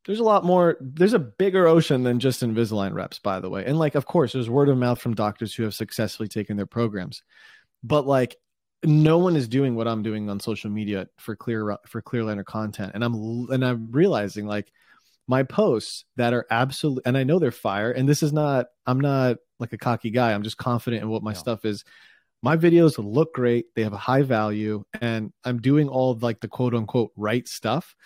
[0.06, 0.76] There's a lot more.
[0.80, 3.64] There's a bigger ocean than just Invisalign reps, by the way.
[3.66, 6.66] And like, of course, there's word of mouth from doctors who have successfully taken their
[6.66, 7.22] programs.
[7.82, 8.36] But like,
[8.84, 12.44] no one is doing what I'm doing on social media for clear for clear aligner
[12.44, 13.14] content, and I'm
[13.50, 14.70] and I'm realizing like
[15.28, 19.00] my posts that are absolute and I know they're fire and this is not I'm
[19.00, 20.32] not like a cocky guy.
[20.32, 21.38] I'm just confident in what my no.
[21.38, 21.84] stuff is.
[22.42, 23.66] My videos look great.
[23.74, 27.96] They have a high value and I'm doing all like the quote unquote right stuff.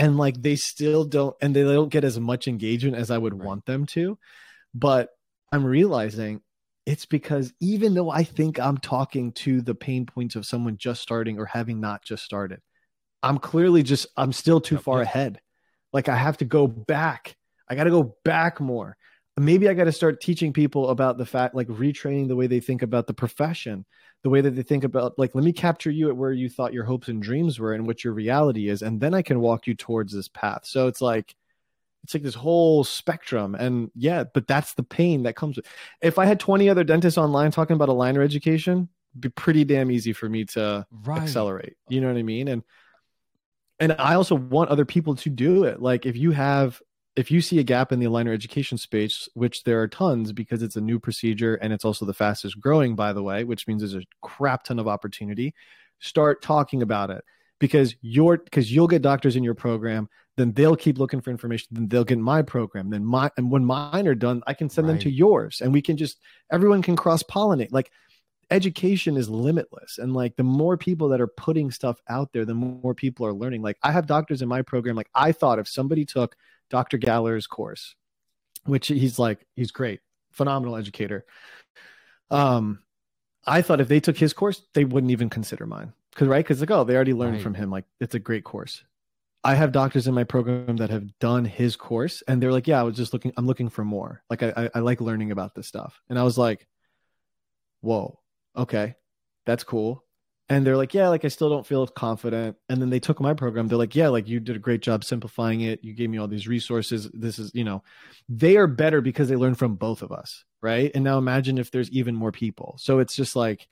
[0.00, 3.38] And like they still don't and they don't get as much engagement as I would
[3.38, 3.46] right.
[3.46, 4.18] want them to.
[4.74, 5.10] But
[5.52, 6.40] I'm realizing
[6.86, 11.02] it's because even though I think I'm talking to the pain points of someone just
[11.02, 12.60] starting or having not just started,
[13.22, 15.40] I'm clearly just I'm still too far ahead
[15.92, 17.36] like I have to go back.
[17.68, 18.96] I got to go back more.
[19.36, 22.60] Maybe I got to start teaching people about the fact, like retraining the way they
[22.60, 23.86] think about the profession,
[24.22, 26.74] the way that they think about, like, let me capture you at where you thought
[26.74, 28.82] your hopes and dreams were and what your reality is.
[28.82, 30.62] And then I can walk you towards this path.
[30.64, 31.34] So it's like,
[32.02, 33.54] it's like this whole spectrum.
[33.54, 35.66] And yeah, but that's the pain that comes with
[36.02, 40.12] If I had 20 other dentists online talking about aligner education, be pretty damn easy
[40.12, 41.22] for me to right.
[41.22, 41.76] accelerate.
[41.88, 42.48] You know what I mean?
[42.48, 42.62] And
[43.78, 45.80] and I also want other people to do it.
[45.80, 46.80] Like if you have
[47.16, 50.62] if you see a gap in the aligner education space, which there are tons because
[50.62, 53.82] it's a new procedure and it's also the fastest growing, by the way, which means
[53.82, 55.54] there's a crap ton of opportunity.
[55.98, 57.24] Start talking about it
[57.58, 61.68] because you're because you'll get doctors in your program, then they'll keep looking for information,
[61.72, 64.86] then they'll get my program, then my and when mine are done, I can send
[64.86, 64.94] right.
[64.94, 67.72] them to yours, and we can just everyone can cross pollinate.
[67.72, 67.90] Like
[68.50, 72.52] education is limitless and like the more people that are putting stuff out there the
[72.52, 75.68] more people are learning like i have doctors in my program like i thought if
[75.68, 76.34] somebody took
[76.70, 77.94] dr galler's course
[78.64, 80.00] which he's like he's great
[80.32, 81.24] phenomenal educator.
[82.30, 82.80] Um
[83.46, 85.92] i thought if they took his course they wouldn't even consider mine.
[86.10, 86.44] Because right?
[86.44, 87.42] Because like oh they already learned Right.
[87.42, 87.70] from him.
[87.70, 88.84] Like it's a great course.
[89.42, 92.78] I have doctors in my program that have done his course and they're like yeah
[92.80, 94.22] i was just looking i'm looking for more.
[94.30, 96.00] Like i i, I like learning about this stuff.
[96.10, 96.66] And i was like
[97.80, 98.18] whoa
[98.56, 98.94] okay
[99.46, 100.04] that's cool
[100.50, 103.32] and they're like yeah like i still don't feel confident and then they took my
[103.32, 106.18] program they're like yeah like you did a great job simplifying it you gave me
[106.18, 107.82] all these resources this is you know
[108.28, 111.70] they are better because they learn from both of us right and now imagine if
[111.70, 113.66] there's even more people so it's just like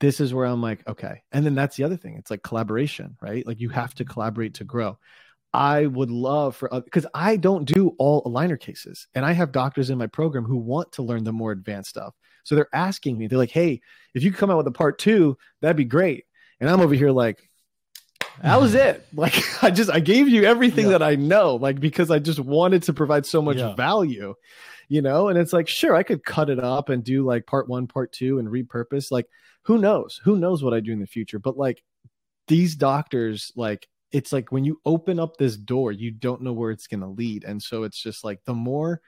[0.00, 1.22] this is where I'm like, okay.
[1.30, 2.16] And then that's the other thing.
[2.16, 3.46] It's like collaboration, right?
[3.46, 4.98] Like you have to collaborate to grow.
[5.52, 9.90] I would love for because I don't do all aligner cases, and I have doctors
[9.90, 12.14] in my program who want to learn the more advanced stuff.
[12.44, 13.80] So they're asking me, they're like, "Hey,
[14.14, 16.24] if you could come out with a part two, that'd be great."
[16.60, 17.38] And I'm over here like,
[18.42, 19.06] that was it.
[19.14, 20.92] Like I just I gave you everything Yeah.
[20.92, 23.74] that I know, like because I just wanted to provide so much Yeah.
[23.74, 24.34] value,
[24.88, 25.28] you know.
[25.28, 28.12] And it's like, sure, I could cut it up and do like part one, part
[28.12, 29.10] two, and repurpose.
[29.10, 29.26] Like,
[29.64, 30.20] who knows?
[30.24, 31.38] Who knows what I do in the future?
[31.38, 31.82] But like
[32.48, 36.70] these doctors, like it's like when you open up this door, you don't know where
[36.72, 39.00] it's going to lead, and so it's just like the more.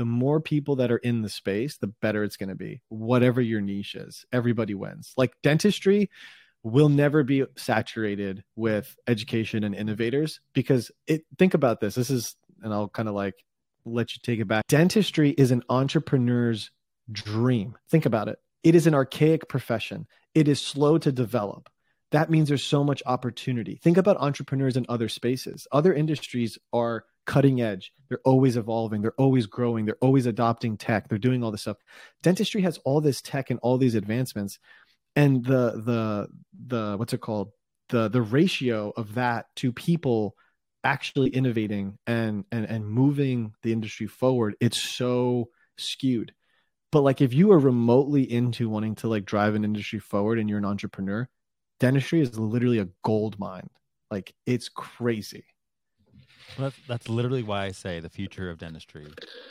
[0.00, 2.80] The more people that are in the space, the better it's going to be.
[2.88, 5.12] Whatever your niche is, everybody wins.
[5.18, 6.08] Like dentistry,
[6.62, 11.94] will never be saturated with education and innovators because it think about this.
[11.94, 13.34] This is and i'll kind of like
[13.84, 14.66] let you take it back.
[14.68, 16.70] Dentistry is an entrepreneur's
[17.12, 17.76] dream.
[17.90, 18.38] Think about it.
[18.62, 20.06] It is an archaic profession.
[20.34, 21.68] It is slow to develop.
[22.10, 23.78] That means there's so much opportunity.
[23.82, 25.66] Think about entrepreneurs in other spaces.
[25.70, 27.92] Other industries are cutting edge.
[28.08, 29.02] They're always evolving.
[29.02, 29.84] They're always growing.
[29.84, 31.08] They're always adopting tech.
[31.08, 31.76] They're doing all this stuff.
[32.24, 34.58] Dentistry has all this tech and all these advancements.
[35.14, 36.28] And the the
[36.66, 37.52] the what's it called?
[37.90, 40.34] The the ratio of that to people
[40.82, 46.34] actually innovating and and and moving the industry forward it's so skewed.
[46.90, 50.48] But like if you are remotely into wanting to like drive an industry forward and
[50.48, 51.28] you're an entrepreneur
[51.78, 53.68] dentistry is literally a gold mine.
[54.10, 55.44] Like it's crazy
[56.58, 59.06] Well, that's, that's literally why I say the future of dentistry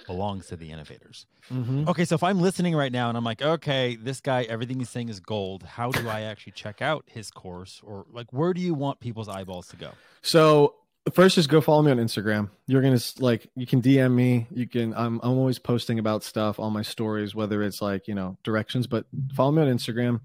[0.06, 1.26] belongs to the innovators.
[1.52, 1.88] mm-hmm.
[1.90, 4.90] Okay, so if I'm listening right now and I'm like, okay, this guy, everything he's
[4.90, 5.64] saying is gold.
[5.64, 9.30] How do I actually check out his course, or like, where do you want people's
[9.30, 9.92] eyeballs to go?
[10.22, 10.76] So
[11.14, 12.50] first, just go follow me on Instagram.
[12.68, 14.48] You're gonna like you can DM me.
[14.52, 14.94] You can.
[14.94, 18.88] I'm I'm always posting about stuff on my stories, whether it's like you know directions.
[18.88, 20.22] But follow me on Instagram.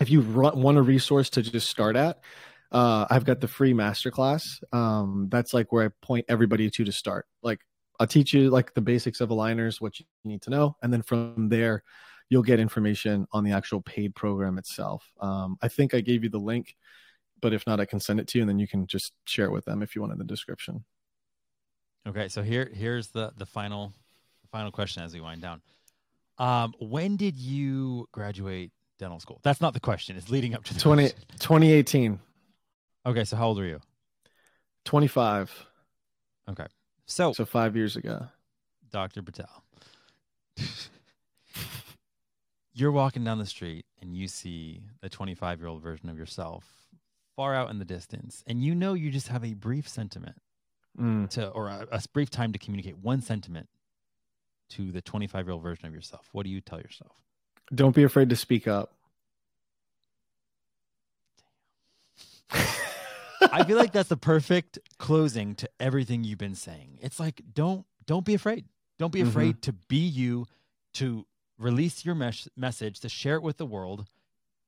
[0.00, 2.20] If you want a resource to just start at,
[2.72, 4.62] uh, I've got the free masterclass.
[4.74, 7.26] Um, that's like where I point everybody to to start.
[7.42, 7.60] Like
[8.00, 11.02] I'll teach you like the basics of aligners, what you need to know, and then
[11.02, 11.82] from there,
[12.28, 15.04] you'll get information on the actual paid program itself.
[15.20, 16.74] Um, I think I gave you the link
[17.42, 19.44] but if not, I can send it to you, and then you can just share
[19.44, 20.84] it with them if you want in the description.
[22.08, 23.92] Okay, so here here's the the final
[24.40, 25.60] the final question as we wind down.
[26.38, 29.40] Um, when did you graduate dental school?
[29.42, 30.16] That's not the question.
[30.16, 31.20] It's leading up to the 20, question.
[31.38, 32.18] 2018,
[33.04, 33.80] Okay, so how old are you?
[34.84, 35.66] 25,
[36.50, 36.66] Okay.
[37.06, 38.26] So, so five years ago.
[38.90, 39.22] Dr.
[39.22, 39.62] Patel,
[42.74, 46.64] you're walking down the street and you see the 25 year old version of yourself
[47.36, 50.36] far out in the distance, and you know you just have a brief sentiment
[51.00, 51.30] Mm.
[51.30, 53.66] to, or a, a brief time to communicate one sentiment
[54.68, 56.28] to the 25 year old version of yourself.
[56.32, 57.12] What do you tell yourself?
[57.74, 58.92] Don't be afraid to speak up.
[63.52, 66.98] I feel like that's the perfect closing to everything you've been saying.
[67.00, 68.66] It's like don't don't be afraid.
[68.98, 69.28] Don't be Mhm.
[69.28, 70.46] afraid to be you,
[70.94, 71.26] to
[71.58, 74.06] release your mes- message, to share it with the world,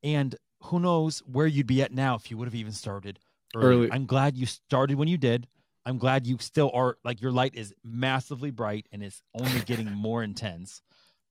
[0.02, 3.18] and who knows where you'd be at now if you would have even started
[3.54, 3.78] earlier.
[3.80, 3.92] Early.
[3.92, 5.46] I'm glad you started when you did.
[5.86, 9.90] I'm glad you still are like your light is massively bright and it's only getting
[9.92, 10.80] more intense.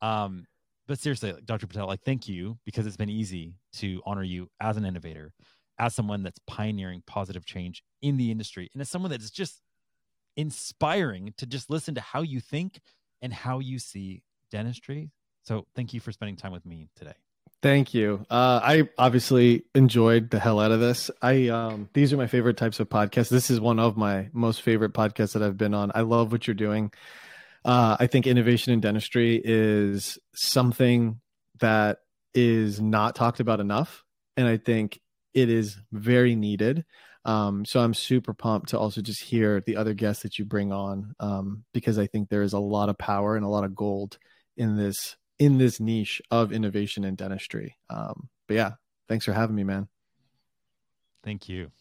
[0.02, 0.46] Um,
[0.88, 1.66] but seriously, Dr.
[1.66, 5.34] Patel, like thank you because it's been easy to honor you as an innovator,
[5.80, 9.62] as someone that's pioneering positive change in the industry, and as someone that is just
[10.36, 12.82] inspiring to just listen to how you think
[13.22, 15.12] and how you see dentistry.
[15.44, 17.14] So thank you for spending time with me today.
[17.62, 18.26] Thank you.
[18.30, 21.10] Uh, I obviously enjoyed the hell out of this.
[21.22, 23.30] I um, these are my favorite types of podcasts.
[23.30, 25.90] This is one of my most favorite podcasts that I've been on.
[25.96, 26.92] I love what you're doing.
[27.64, 31.22] Uh, I think innovation in dentistry is something
[31.60, 32.00] that
[32.34, 34.04] is not talked about enough,
[34.36, 35.00] and I think
[35.34, 36.86] it is very needed.
[37.26, 40.72] Um, so I'm super pumped to also just hear the other guests that you bring
[40.72, 43.76] on um, because I think there is a lot of power and a lot of
[43.76, 44.18] gold
[44.58, 47.78] in this in this niche of innovation in dentistry.
[47.90, 48.72] Um, but yeah,
[49.08, 49.88] thanks for having me, man.
[51.24, 51.72] Thank you.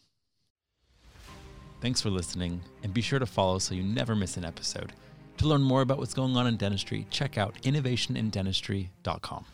[1.81, 4.93] Thanks for listening, and be sure to follow so you never miss an episode.
[5.37, 9.45] To learn more about what's going on in dentistry, check out innovationindentistry.com.